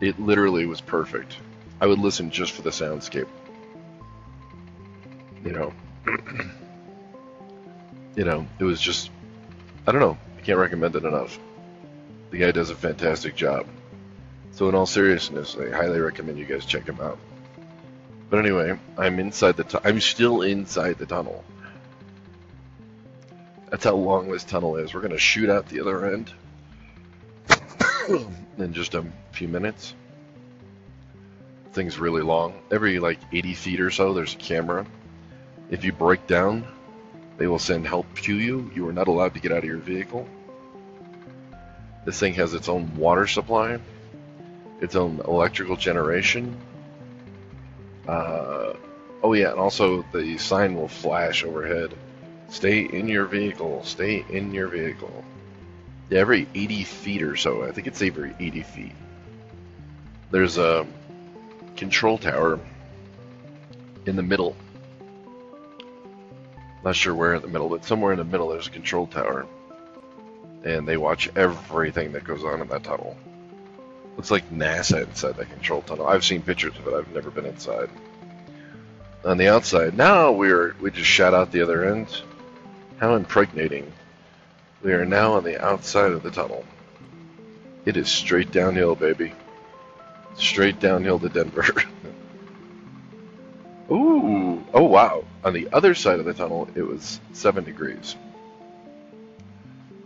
It 0.00 0.20
literally 0.20 0.66
was 0.66 0.80
perfect. 0.80 1.36
I 1.80 1.86
would 1.86 1.98
listen 1.98 2.30
just 2.30 2.52
for 2.52 2.62
the 2.62 2.70
soundscape. 2.70 3.28
You 5.44 5.52
know, 5.52 5.72
you 8.16 8.24
know, 8.24 8.46
it 8.58 8.64
was 8.64 8.80
just, 8.80 9.10
I 9.86 9.92
don't 9.92 10.00
know, 10.00 10.18
I 10.36 10.40
can't 10.42 10.58
recommend 10.58 10.96
it 10.96 11.04
enough. 11.04 11.38
The 12.30 12.38
guy 12.38 12.50
does 12.50 12.70
a 12.70 12.74
fantastic 12.74 13.34
job. 13.34 13.66
So, 14.52 14.68
in 14.68 14.74
all 14.74 14.86
seriousness, 14.86 15.56
I 15.56 15.70
highly 15.70 16.00
recommend 16.00 16.38
you 16.38 16.44
guys 16.44 16.66
check 16.66 16.86
him 16.86 17.00
out. 17.00 17.18
But 18.28 18.40
anyway, 18.40 18.78
I'm 18.98 19.18
inside 19.18 19.56
the. 19.56 19.64
Tu- 19.64 19.80
I'm 19.82 20.00
still 20.00 20.42
inside 20.42 20.98
the 20.98 21.06
tunnel. 21.06 21.44
That's 23.70 23.84
how 23.84 23.94
long 23.94 24.30
this 24.30 24.44
tunnel 24.44 24.76
is. 24.76 24.92
We're 24.92 25.00
gonna 25.00 25.18
shoot 25.18 25.48
out 25.48 25.68
the 25.68 25.80
other 25.80 26.12
end 26.12 26.32
in 28.58 28.72
just 28.72 28.94
a 28.94 29.04
few 29.32 29.48
minutes. 29.48 29.94
Thing's 31.72 31.98
really 31.98 32.22
long. 32.22 32.54
Every 32.70 32.98
like 32.98 33.18
80 33.32 33.54
feet 33.54 33.80
or 33.80 33.90
so, 33.90 34.12
there's 34.14 34.34
a 34.34 34.38
camera. 34.38 34.86
If 35.70 35.84
you 35.84 35.92
break 35.92 36.26
down, 36.26 36.66
they 37.36 37.46
will 37.46 37.58
send 37.58 37.86
help 37.86 38.06
to 38.22 38.34
you. 38.34 38.70
You 38.74 38.88
are 38.88 38.92
not 38.92 39.08
allowed 39.08 39.34
to 39.34 39.40
get 39.40 39.52
out 39.52 39.58
of 39.58 39.64
your 39.64 39.78
vehicle. 39.78 40.26
This 42.04 42.18
thing 42.18 42.34
has 42.34 42.54
its 42.54 42.68
own 42.68 42.96
water 42.96 43.26
supply, 43.26 43.78
its 44.80 44.96
own 44.96 45.20
electrical 45.20 45.76
generation. 45.76 46.56
Uh, 48.08 48.72
oh 49.22 49.32
yeah, 49.34 49.50
and 49.50 49.60
also 49.60 50.04
the 50.12 50.38
sign 50.38 50.74
will 50.74 50.88
flash 50.88 51.44
overhead. 51.44 51.94
Stay 52.48 52.80
in 52.80 53.06
your 53.06 53.26
vehicle. 53.26 53.84
Stay 53.84 54.24
in 54.28 54.52
your 54.52 54.66
vehicle. 54.66 55.24
Yeah, 56.10 56.18
every 56.18 56.48
80 56.54 56.84
feet 56.84 57.22
or 57.22 57.36
so. 57.36 57.62
I 57.62 57.70
think 57.70 57.86
it's 57.86 58.02
every 58.02 58.34
80 58.38 58.62
feet. 58.64 58.92
There's 60.32 60.58
a 60.58 60.86
control 61.76 62.18
tower 62.18 62.58
in 64.06 64.16
the 64.16 64.22
middle. 64.22 64.56
Not 66.84 66.96
sure 66.96 67.14
where 67.14 67.34
in 67.34 67.42
the 67.42 67.48
middle, 67.48 67.68
but 67.68 67.84
somewhere 67.84 68.12
in 68.12 68.18
the 68.18 68.24
middle 68.24 68.48
there's 68.48 68.66
a 68.66 68.70
control 68.70 69.06
tower. 69.06 69.46
And 70.64 70.86
they 70.86 70.96
watch 70.96 71.30
everything 71.36 72.12
that 72.12 72.24
goes 72.24 72.44
on 72.44 72.60
in 72.60 72.68
that 72.68 72.82
tunnel. 72.82 73.16
Looks 74.16 74.30
like 74.30 74.50
NASA 74.50 75.06
inside 75.06 75.36
that 75.36 75.50
control 75.50 75.82
tunnel. 75.82 76.06
I've 76.06 76.24
seen 76.24 76.42
pictures 76.42 76.76
of 76.76 76.88
it. 76.88 76.94
I've 76.94 77.14
never 77.14 77.30
been 77.30 77.46
inside. 77.46 77.88
On 79.24 79.38
the 79.38 79.48
outside, 79.48 79.96
now 79.96 80.32
we're 80.32 80.74
we 80.80 80.90
just 80.90 81.08
shot 81.08 81.34
out 81.34 81.52
the 81.52 81.62
other 81.62 81.84
end. 81.84 82.22
How 82.98 83.14
impregnating. 83.14 83.92
We 84.82 84.94
are 84.94 85.04
now 85.04 85.34
on 85.34 85.44
the 85.44 85.62
outside 85.62 86.12
of 86.12 86.22
the 86.22 86.30
tunnel. 86.30 86.64
It 87.84 87.98
is 87.98 88.08
straight 88.08 88.50
downhill, 88.50 88.94
baby. 88.94 89.32
Straight 90.36 90.80
downhill 90.80 91.18
to 91.18 91.28
Denver. 91.28 91.66
Ooh, 93.90 94.64
oh 94.72 94.84
wow. 94.84 95.24
On 95.44 95.52
the 95.52 95.68
other 95.72 95.94
side 95.94 96.18
of 96.18 96.24
the 96.24 96.32
tunnel, 96.32 96.68
it 96.74 96.82
was 96.82 97.20
7 97.32 97.64
degrees. 97.64 98.16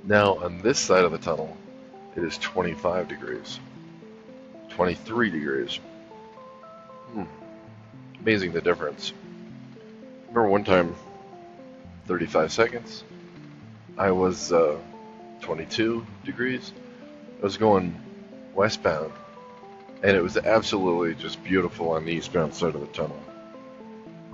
Now, 0.03 0.39
on 0.39 0.61
this 0.61 0.79
side 0.79 1.05
of 1.05 1.13
the 1.13 1.19
tunnel, 1.19 1.57
it 2.17 2.25
is 2.25 2.37
25 2.39 3.09
degrees. 3.09 3.61
23 4.71 5.31
degrees. 5.31 5.79
Hmm. 7.13 7.25
Amazing 8.21 8.53
the 8.53 8.61
difference. 8.61 9.13
Remember 10.29 10.49
one 10.49 10.65
time, 10.65 10.97
35 12.07 12.53
seconds, 12.53 13.05
I 13.97 14.11
was 14.11 14.53
uh, 14.53 14.77
22 15.41 16.05
degrees. 16.25 16.73
I 17.41 17.43
was 17.43 17.57
going 17.57 17.95
westbound, 18.55 19.13
and 20.03 20.17
it 20.17 20.23
was 20.23 20.37
absolutely 20.37 21.15
just 21.15 21.43
beautiful 21.45 21.91
on 21.91 22.05
the 22.05 22.13
eastbound 22.13 22.55
side 22.55 22.75
of 22.75 22.81
the 22.81 22.89
tunnel. 22.89 23.21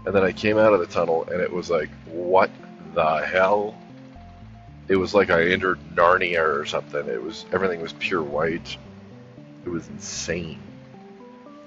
And 0.06 0.14
then 0.14 0.24
I 0.24 0.32
came 0.32 0.56
out 0.56 0.72
of 0.72 0.80
the 0.80 0.86
tunnel, 0.86 1.24
and 1.24 1.42
it 1.42 1.52
was 1.52 1.68
like, 1.68 1.90
what 2.06 2.50
the 2.94 3.18
hell? 3.18 3.74
It 4.88 4.96
was 4.96 5.14
like 5.14 5.28
I 5.30 5.48
entered 5.48 5.78
Narnia 5.94 6.42
or 6.42 6.64
something. 6.64 7.06
It 7.06 7.22
was 7.22 7.44
everything 7.52 7.82
was 7.82 7.92
pure 7.92 8.22
white. 8.22 8.76
It 9.66 9.68
was 9.68 9.86
insane. 9.88 10.58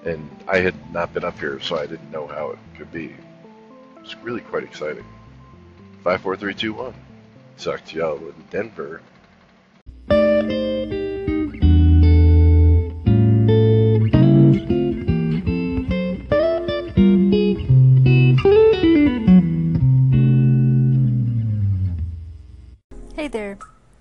And 0.04 0.30
I 0.48 0.58
had 0.58 0.74
not 0.92 1.14
been 1.14 1.24
up 1.24 1.38
here, 1.40 1.60
so 1.62 1.78
I 1.78 1.86
didn't 1.86 2.12
know 2.12 2.28
how 2.28 2.52
it 2.52 2.60
could 2.76 2.92
be. 2.92 3.06
It 3.06 4.02
was 4.02 4.16
really 4.18 4.42
quite 4.42 4.64
exciting. 4.64 5.06
Five, 6.04 6.22
four, 6.22 6.36
three, 6.36 6.56
two, 6.56 6.74
one. 6.74 6.94
Sucked 7.56 7.89
to 7.89 7.98
y'all 7.98 8.18
in 8.18 8.34
Denver. 8.50 9.02
Hey 23.16 23.28
there. 23.30 23.58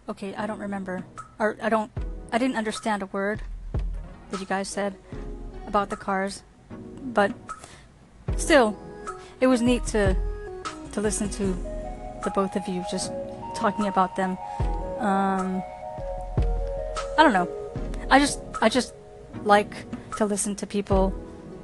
Okay, 0.08 0.34
I 0.34 0.46
don't 0.46 0.58
remember. 0.58 1.04
Or 1.38 1.56
I 1.62 1.68
don't 1.68 1.92
I 2.32 2.38
didn't 2.38 2.56
understand 2.56 3.02
a 3.02 3.06
word 3.06 3.42
that 4.30 4.40
you 4.40 4.46
guys 4.46 4.68
said 4.68 4.96
about 5.68 5.90
the 5.90 5.96
cars. 5.96 6.42
But 7.02 7.32
still, 8.36 8.76
it 9.40 9.46
was 9.46 9.62
neat 9.62 9.86
to 9.88 10.16
to 10.92 11.00
listen 11.00 11.30
to 11.30 11.56
the 12.24 12.32
both 12.34 12.56
of 12.56 12.66
you 12.66 12.84
just 12.90 13.12
talking 13.62 13.86
about 13.86 14.16
them. 14.16 14.36
Um 14.98 15.62
I 17.18 17.22
don't 17.24 17.32
know. 17.32 17.48
I 18.10 18.18
just 18.18 18.40
I 18.60 18.68
just 18.68 18.94
like 19.44 19.74
to 20.18 20.26
listen 20.26 20.54
to 20.56 20.66
people 20.66 21.14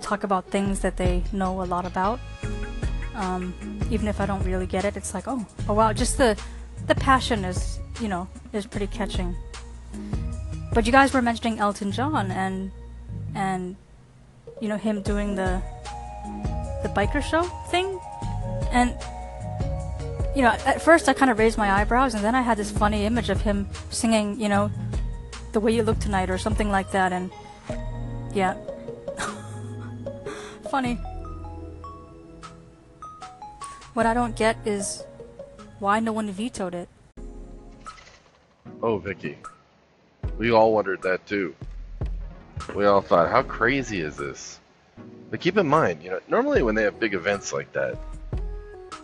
talk 0.00 0.24
about 0.24 0.46
things 0.50 0.80
that 0.80 0.96
they 0.96 1.22
know 1.32 1.62
a 1.62 1.66
lot 1.74 1.84
about. 1.84 2.20
Um, 3.14 3.54
even 3.90 4.06
if 4.06 4.20
I 4.20 4.26
don't 4.26 4.44
really 4.44 4.66
get 4.66 4.84
it, 4.84 4.96
it's 4.96 5.12
like, 5.12 5.26
oh, 5.26 5.44
oh 5.68 5.74
wow, 5.74 5.92
just 5.92 6.18
the 6.18 6.38
the 6.86 6.94
passion 6.94 7.44
is, 7.44 7.78
you 8.00 8.08
know, 8.08 8.28
is 8.52 8.66
pretty 8.66 8.86
catching. 8.86 9.34
But 10.72 10.86
you 10.86 10.92
guys 10.92 11.12
were 11.12 11.22
mentioning 11.22 11.58
Elton 11.58 11.90
John 11.92 12.30
and 12.30 12.70
and 13.34 13.76
you 14.60 14.68
know 14.68 14.76
him 14.76 15.02
doing 15.02 15.34
the 15.34 15.60
the 16.82 16.88
biker 16.90 17.22
show 17.22 17.42
thing, 17.70 17.98
and 18.70 18.94
you 20.38 20.44
know 20.44 20.50
at 20.50 20.80
first 20.80 21.08
I 21.08 21.14
kind 21.14 21.32
of 21.32 21.38
raised 21.40 21.58
my 21.58 21.68
eyebrows, 21.72 22.14
and 22.14 22.22
then 22.22 22.36
I 22.36 22.42
had 22.42 22.56
this 22.56 22.70
funny 22.70 23.04
image 23.04 23.28
of 23.28 23.40
him 23.40 23.68
singing, 23.90 24.40
you 24.40 24.48
know, 24.48 24.70
the 25.50 25.58
way 25.58 25.74
you 25.74 25.82
look 25.82 25.98
tonight 25.98 26.30
or 26.30 26.38
something 26.38 26.70
like 26.70 26.92
that, 26.92 27.12
and 27.12 27.32
yeah, 28.32 28.54
funny. 30.70 30.94
What 33.94 34.06
I 34.06 34.14
don't 34.14 34.36
get 34.36 34.56
is 34.64 35.02
why 35.80 35.98
no 35.98 36.12
one 36.12 36.30
vetoed 36.30 36.74
it. 36.74 36.88
Oh, 38.80 38.98
Vicky. 38.98 39.38
We 40.38 40.52
all 40.52 40.72
wondered 40.72 41.02
that 41.02 41.26
too. 41.26 41.56
We 42.76 42.86
all 42.86 43.00
thought, 43.00 43.28
how 43.28 43.42
crazy 43.42 44.02
is 44.02 44.16
this? 44.16 44.60
But 45.32 45.40
keep 45.40 45.56
in 45.56 45.66
mind, 45.66 46.04
you 46.04 46.10
know, 46.10 46.20
normally 46.28 46.62
when 46.62 46.76
they 46.76 46.84
have 46.84 47.00
big 47.00 47.14
events 47.14 47.52
like 47.52 47.72
that, 47.72 47.98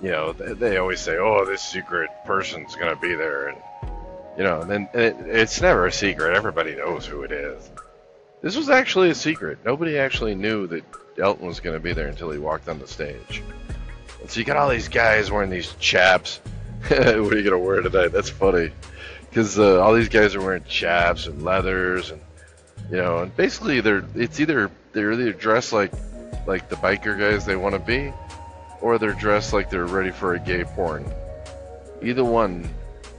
you 0.04 0.10
know, 0.10 0.34
they, 0.34 0.52
they 0.52 0.76
always 0.76 1.00
say, 1.00 1.16
"Oh, 1.16 1.46
this 1.46 1.62
secret 1.62 2.10
person's 2.26 2.76
gonna 2.76 2.94
be 2.94 3.14
there," 3.14 3.48
and 3.48 3.58
you 4.36 4.44
know, 4.44 4.60
and 4.60 4.70
then 4.70 4.88
it, 4.92 5.16
it's 5.20 5.62
never 5.62 5.86
a 5.86 5.92
secret. 5.92 6.36
Everybody 6.36 6.74
knows 6.74 7.06
who 7.06 7.22
it 7.22 7.32
is. 7.32 7.70
This 8.42 8.54
was 8.54 8.68
actually 8.68 9.08
a 9.08 9.14
secret. 9.14 9.60
Nobody 9.64 9.96
actually 9.96 10.34
knew 10.34 10.66
that 10.66 10.84
Elton 11.16 11.46
was 11.46 11.60
gonna 11.60 11.80
be 11.80 11.94
there 11.94 12.08
until 12.08 12.30
he 12.30 12.38
walked 12.38 12.68
on 12.68 12.78
the 12.78 12.86
stage. 12.86 13.42
And 14.20 14.30
so 14.30 14.40
you 14.40 14.44
got 14.44 14.58
all 14.58 14.68
these 14.68 14.88
guys 14.88 15.30
wearing 15.30 15.48
these 15.48 15.74
chaps. 15.80 16.42
what 16.88 17.08
are 17.08 17.38
you 17.38 17.42
gonna 17.42 17.58
wear 17.58 17.80
tonight? 17.80 18.08
That's 18.08 18.28
funny, 18.28 18.72
because 19.30 19.58
uh, 19.58 19.82
all 19.82 19.94
these 19.94 20.10
guys 20.10 20.34
are 20.34 20.42
wearing 20.42 20.64
chaps 20.64 21.28
and 21.28 21.42
leathers, 21.42 22.10
and 22.10 22.20
you 22.90 22.98
know, 22.98 23.20
and 23.20 23.34
basically 23.34 23.80
they're 23.80 24.04
it's 24.14 24.38
either 24.38 24.70
they're 24.92 25.14
either 25.14 25.32
dressed 25.32 25.72
like 25.72 25.94
like 26.46 26.68
the 26.68 26.76
biker 26.76 27.18
guys 27.18 27.46
they 27.46 27.56
want 27.56 27.72
to 27.72 27.78
be, 27.78 28.12
or 28.84 28.98
they're 28.98 29.14
dressed 29.14 29.54
like 29.54 29.70
they're 29.70 29.86
ready 29.86 30.10
for 30.10 30.34
a 30.34 30.38
gay 30.38 30.62
porn. 30.62 31.10
Either 32.02 32.22
one. 32.22 32.68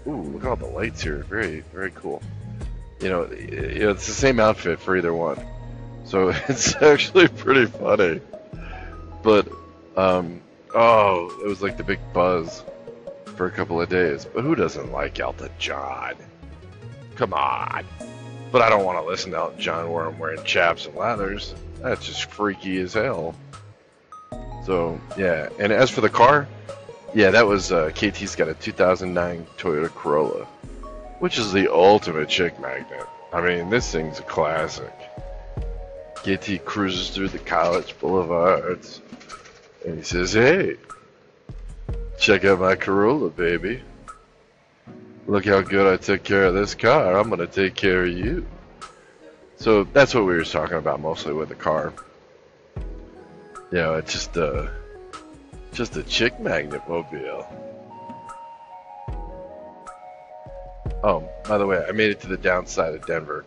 Ooh, 0.06 0.22
look 0.22 0.44
at 0.44 0.48
all 0.48 0.56
the 0.56 0.68
lights 0.68 1.02
here. 1.02 1.26
Very 1.28 1.62
very 1.74 1.90
cool. 1.90 2.22
You 3.02 3.10
know, 3.10 3.28
it's 3.32 4.06
the 4.06 4.14
same 4.14 4.40
outfit 4.40 4.80
for 4.80 4.96
either 4.96 5.12
one, 5.12 5.44
so 6.06 6.30
it's 6.48 6.76
actually 6.76 7.28
pretty 7.30 7.66
funny. 7.66 8.22
But 9.24 9.48
um, 9.98 10.40
oh, 10.76 11.36
it 11.44 11.48
was 11.48 11.64
like 11.64 11.78
the 11.78 11.84
big 11.84 12.00
buzz 12.14 12.64
for 13.36 13.48
a 13.48 13.52
couple 13.52 13.82
of 13.82 13.90
days. 13.90 14.24
But 14.24 14.44
who 14.44 14.54
doesn't 14.54 14.92
like 14.92 15.20
Elton 15.20 15.50
John? 15.58 16.14
Come 17.16 17.34
on. 17.34 17.86
But 18.52 18.62
I 18.62 18.70
don't 18.70 18.86
want 18.86 19.00
to 19.00 19.04
listen 19.06 19.32
to 19.32 19.38
Elton 19.38 19.60
John 19.60 19.92
where 19.92 20.06
I'm 20.06 20.20
wearing 20.20 20.44
chaps 20.44 20.86
and 20.86 20.96
leathers. 20.96 21.56
That's 21.82 22.06
just 22.06 22.26
freaky 22.26 22.80
as 22.82 22.94
hell. 22.94 23.34
So 24.66 25.00
yeah, 25.16 25.50
and 25.60 25.72
as 25.72 25.92
for 25.92 26.02
the 26.02 26.10
car, 26.10 26.48
yeah, 27.14 27.30
that 27.30 27.46
was 27.46 27.72
uh, 27.72 27.92
KT's 27.94 28.36
got 28.36 28.48
a 28.48 28.56
2009 28.56 29.46
Toyota 29.58 29.90
Corolla, 29.90 30.46
which 31.20 31.38
is 31.38 31.54
the 31.54 31.72
ultimate 31.72 32.30
chick 32.30 32.60
magnet. 32.60 33.06
I 33.32 33.42
mean, 33.42 33.70
this 33.70 33.92
thing's 33.92 34.20
a 34.20 34.24
classic. 34.24 34.92
KT 36.24 36.66
cruises 36.66 37.12
through 37.12 37.30
the 37.30 37.40
college 37.40 37.98
boulevards, 38.00 39.02
and 39.86 39.98
he 39.98 40.04
says, 40.04 40.34
"Hey, 40.34 40.78
check 42.18 42.44
out 42.44 42.60
my 42.60 42.76
Corolla, 42.76 43.30
baby. 43.30 43.84
Look 45.28 45.46
how 45.46 45.62
good 45.62 45.92
I 45.92 45.98
took 45.98 46.24
care 46.24 46.46
of 46.46 46.56
this 46.56 46.74
car. 46.74 47.18
I'm 47.18 47.30
gonna 47.30 47.46
take 47.46 47.76
care 47.76 48.04
of 48.04 48.10
you." 48.10 48.48
So 49.58 49.84
that's 49.84 50.16
what 50.16 50.26
we 50.26 50.34
were 50.34 50.44
talking 50.44 50.78
about 50.78 51.00
mostly 51.00 51.34
with 51.34 51.50
the 51.50 51.56
car. 51.56 51.94
You 53.72 53.78
know, 53.80 53.94
it's 53.96 54.14
just 54.14 54.38
a 54.38 54.72
just 55.74 55.96
a 55.98 56.04
chick 56.04 56.40
magnet 56.40 56.82
mobile. 56.88 57.48
Oh, 61.04 61.30
by 61.48 61.58
the 61.58 61.66
way, 61.66 61.86
I 61.88 61.92
made 61.92 62.12
it 62.12 62.22
to 62.22 62.28
the 62.28 62.38
downside 62.38 62.96
of 62.96 63.06
Denver. 63.06 63.46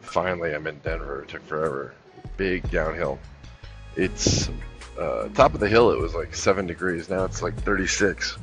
Finally, 0.00 0.54
I'm 0.54 0.66
in 0.66 0.78
Denver. 0.80 1.22
It 1.22 1.28
took 1.28 1.42
forever. 1.46 1.94
Big 2.36 2.70
downhill. 2.70 3.18
It's 3.96 4.50
uh, 4.98 5.28
top 5.34 5.54
of 5.54 5.60
the 5.60 5.68
hill. 5.68 5.90
It 5.90 5.98
was 5.98 6.14
like 6.14 6.34
seven 6.34 6.66
degrees. 6.66 7.08
Now 7.08 7.24
it's 7.24 7.42
like 7.42 7.54
36. 7.62 8.36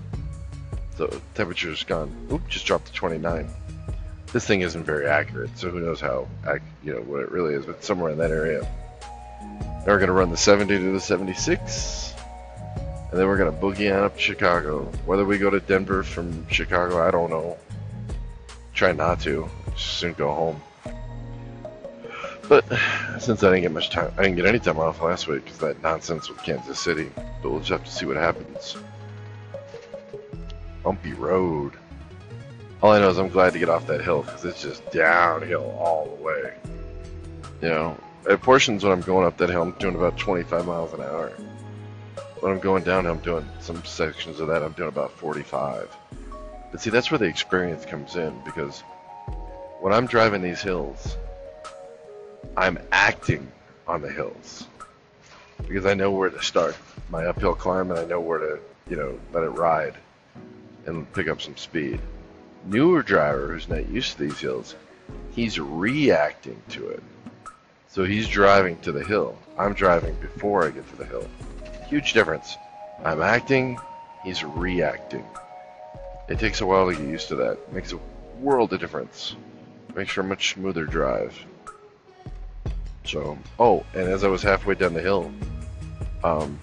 So 0.97 1.21
temperature's 1.35 1.83
gone. 1.83 2.15
Oop, 2.31 2.47
just 2.47 2.65
dropped 2.65 2.87
to 2.87 2.93
29 2.93 3.49
this 4.31 4.45
thing 4.45 4.61
isn't 4.61 4.83
very 4.83 5.07
accurate, 5.07 5.49
so 5.57 5.69
who 5.69 5.79
knows 5.79 5.99
how, 5.99 6.27
you 6.83 6.93
know, 6.93 7.01
what 7.01 7.21
it 7.21 7.31
really 7.31 7.53
is, 7.53 7.65
but 7.65 7.83
somewhere 7.83 8.11
in 8.11 8.17
that 8.17 8.31
area. 8.31 8.67
We're 9.89 9.97
gonna 9.97 10.13
run 10.13 10.29
the 10.29 10.37
70 10.37 10.77
to 10.77 10.91
the 10.91 10.99
76, 10.99 12.13
and 12.77 13.19
then 13.19 13.25
we're 13.25 13.39
gonna 13.39 13.51
boogie 13.51 13.91
on 13.91 14.03
up 14.03 14.15
to 14.17 14.21
Chicago. 14.21 14.83
Whether 15.07 15.25
we 15.25 15.39
go 15.39 15.49
to 15.49 15.59
Denver 15.59 16.03
from 16.03 16.47
Chicago, 16.47 17.03
I 17.05 17.09
don't 17.09 17.31
know. 17.31 17.57
Try 18.75 18.91
not 18.91 19.19
to. 19.21 19.49
Soon 19.75 20.13
go 20.13 20.31
home. 20.31 20.61
But 22.47 22.65
since 23.19 23.41
I 23.41 23.47
didn't 23.47 23.63
get 23.63 23.71
much 23.71 23.89
time, 23.89 24.13
I 24.15 24.21
didn't 24.21 24.35
get 24.35 24.45
any 24.45 24.59
time 24.59 24.77
off 24.77 25.01
last 25.01 25.27
week 25.27 25.45
because 25.45 25.57
that 25.57 25.81
nonsense 25.81 26.29
with 26.29 26.37
Kansas 26.43 26.79
City. 26.79 27.09
But 27.41 27.49
we'll 27.49 27.59
just 27.61 27.71
have 27.71 27.83
to 27.83 27.91
see 27.91 28.05
what 28.05 28.15
happens. 28.15 28.77
Bumpy 30.83 31.13
road. 31.13 31.73
All 32.83 32.91
I 32.91 32.99
know 32.99 33.09
is 33.09 33.17
I'm 33.17 33.29
glad 33.29 33.53
to 33.53 33.59
get 33.59 33.69
off 33.69 33.87
that 33.87 34.01
hill 34.01 34.21
because 34.21 34.45
it's 34.45 34.61
just 34.61 34.87
downhill 34.91 35.75
all 35.79 36.15
the 36.15 36.23
way. 36.23 36.53
You 37.63 37.69
know, 37.69 37.97
at 38.27 38.41
portions 38.41 38.83
when 38.83 38.91
I'm 38.91 39.01
going 39.01 39.25
up 39.25 39.37
that 39.37 39.49
hill, 39.49 39.61
I'm 39.61 39.71
doing 39.73 39.95
about 39.95 40.17
25 40.17 40.65
miles 40.65 40.93
an 40.93 41.01
hour. 41.01 41.31
When 42.39 42.51
I'm 42.51 42.59
going 42.59 42.83
down, 42.83 43.05
I'm 43.05 43.19
doing 43.19 43.47
some 43.59 43.83
sections 43.85 44.39
of 44.39 44.47
that. 44.47 44.63
I'm 44.63 44.71
doing 44.73 44.89
about 44.89 45.11
45. 45.11 45.95
But 46.71 46.81
see, 46.81 46.89
that's 46.89 47.11
where 47.11 47.17
the 47.17 47.25
experience 47.25 47.85
comes 47.85 48.15
in 48.15 48.39
because 48.45 48.81
when 49.81 49.93
I'm 49.93 50.05
driving 50.05 50.41
these 50.41 50.61
hills, 50.61 51.17
I'm 52.55 52.79
acting 52.91 53.51
on 53.87 54.01
the 54.01 54.11
hills 54.11 54.67
because 55.67 55.85
I 55.85 55.93
know 55.93 56.11
where 56.11 56.29
to 56.29 56.41
start 56.41 56.77
my 57.09 57.25
uphill 57.25 57.55
climb 57.55 57.91
and 57.91 57.99
I 57.99 58.05
know 58.05 58.19
where 58.19 58.39
to, 58.39 58.59
you 58.89 58.95
know, 58.95 59.19
let 59.33 59.43
it 59.43 59.49
ride 59.49 59.95
and 60.85 61.11
pick 61.13 61.27
up 61.27 61.41
some 61.41 61.57
speed 61.57 61.99
newer 62.65 63.01
driver 63.01 63.47
who's 63.47 63.69
not 63.69 63.89
used 63.89 64.17
to 64.17 64.23
these 64.23 64.39
hills, 64.39 64.75
he's 65.31 65.59
reacting 65.59 66.61
to 66.69 66.89
it. 66.89 67.03
So 67.89 68.03
he's 68.05 68.27
driving 68.27 68.77
to 68.81 68.91
the 68.91 69.03
hill. 69.03 69.35
I'm 69.57 69.73
driving 69.73 70.13
before 70.21 70.63
I 70.65 70.69
get 70.69 70.87
to 70.91 70.95
the 70.95 71.05
hill. 71.05 71.27
Huge 71.87 72.13
difference. 72.13 72.55
I'm 73.03 73.21
acting, 73.21 73.79
he's 74.23 74.43
reacting. 74.43 75.25
It 76.27 76.37
takes 76.37 76.61
a 76.61 76.67
while 76.67 76.87
to 76.87 76.95
get 76.95 77.07
used 77.07 77.29
to 77.29 77.35
that. 77.37 77.73
makes 77.73 77.91
a 77.91 77.99
world 78.39 78.73
of 78.73 78.79
difference. 78.79 79.35
Makes 79.95 80.13
for 80.13 80.21
a 80.21 80.23
much 80.23 80.53
smoother 80.53 80.85
drive. 80.85 81.35
So, 83.05 83.39
oh, 83.57 83.83
and 83.95 84.07
as 84.07 84.23
I 84.23 84.27
was 84.27 84.43
halfway 84.43 84.75
down 84.75 84.93
the 84.93 85.01
hill, 85.01 85.31
um, 86.23 86.59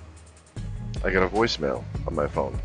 I 1.04 1.10
got 1.10 1.24
a 1.24 1.28
voicemail 1.28 1.82
on 2.06 2.14
my 2.14 2.28
phone. 2.28 2.56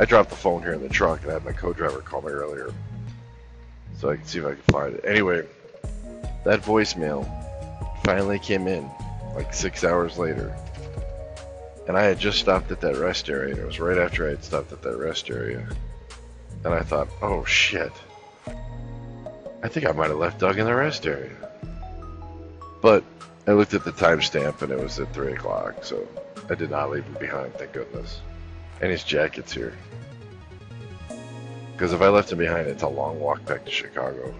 I 0.00 0.06
dropped 0.06 0.30
the 0.30 0.36
phone 0.36 0.60
here 0.60 0.72
in 0.72 0.82
the 0.82 0.88
truck 0.88 1.22
and 1.22 1.30
I 1.30 1.34
had 1.34 1.44
my 1.44 1.52
co-driver 1.52 2.00
call 2.00 2.22
me 2.22 2.32
earlier. 2.32 2.74
So 3.96 4.10
I 4.10 4.16
can 4.16 4.26
see 4.26 4.40
if 4.40 4.44
I 4.44 4.54
can 4.54 4.62
find 4.72 4.94
it. 4.94 5.04
Anyway, 5.06 5.46
that 6.46 6.62
voicemail 6.62 7.28
finally 8.04 8.38
came 8.38 8.68
in 8.68 8.88
like 9.34 9.52
six 9.52 9.82
hours 9.82 10.16
later. 10.16 10.56
And 11.88 11.96
I 11.96 12.04
had 12.04 12.20
just 12.20 12.38
stopped 12.38 12.70
at 12.70 12.80
that 12.82 12.96
rest 12.96 13.28
area. 13.28 13.56
It 13.56 13.66
was 13.66 13.80
right 13.80 13.98
after 13.98 14.26
I 14.26 14.30
had 14.30 14.44
stopped 14.44 14.72
at 14.72 14.80
that 14.82 14.96
rest 14.96 15.28
area. 15.28 15.68
And 16.64 16.72
I 16.72 16.82
thought, 16.82 17.08
oh 17.20 17.44
shit. 17.44 17.92
I 18.46 19.68
think 19.68 19.86
I 19.86 19.92
might 19.92 20.08
have 20.08 20.18
left 20.18 20.38
Doug 20.38 20.58
in 20.58 20.66
the 20.66 20.74
rest 20.74 21.04
area. 21.04 21.32
But 22.80 23.02
I 23.48 23.52
looked 23.52 23.74
at 23.74 23.84
the 23.84 23.92
timestamp 23.92 24.62
and 24.62 24.70
it 24.70 24.78
was 24.78 25.00
at 25.00 25.12
3 25.12 25.32
o'clock. 25.32 25.84
So 25.84 26.06
I 26.48 26.54
did 26.54 26.70
not 26.70 26.90
leave 26.90 27.04
him 27.04 27.16
behind, 27.18 27.54
thank 27.54 27.72
goodness. 27.72 28.20
And 28.80 28.90
his 28.92 29.02
jacket's 29.02 29.52
here. 29.52 29.74
Because 31.72 31.92
if 31.92 32.00
I 32.02 32.08
left 32.08 32.30
him 32.30 32.38
behind, 32.38 32.68
it's 32.68 32.84
a 32.84 32.88
long 32.88 33.18
walk 33.18 33.44
back 33.46 33.64
to 33.64 33.70
Chicago. 33.70 34.32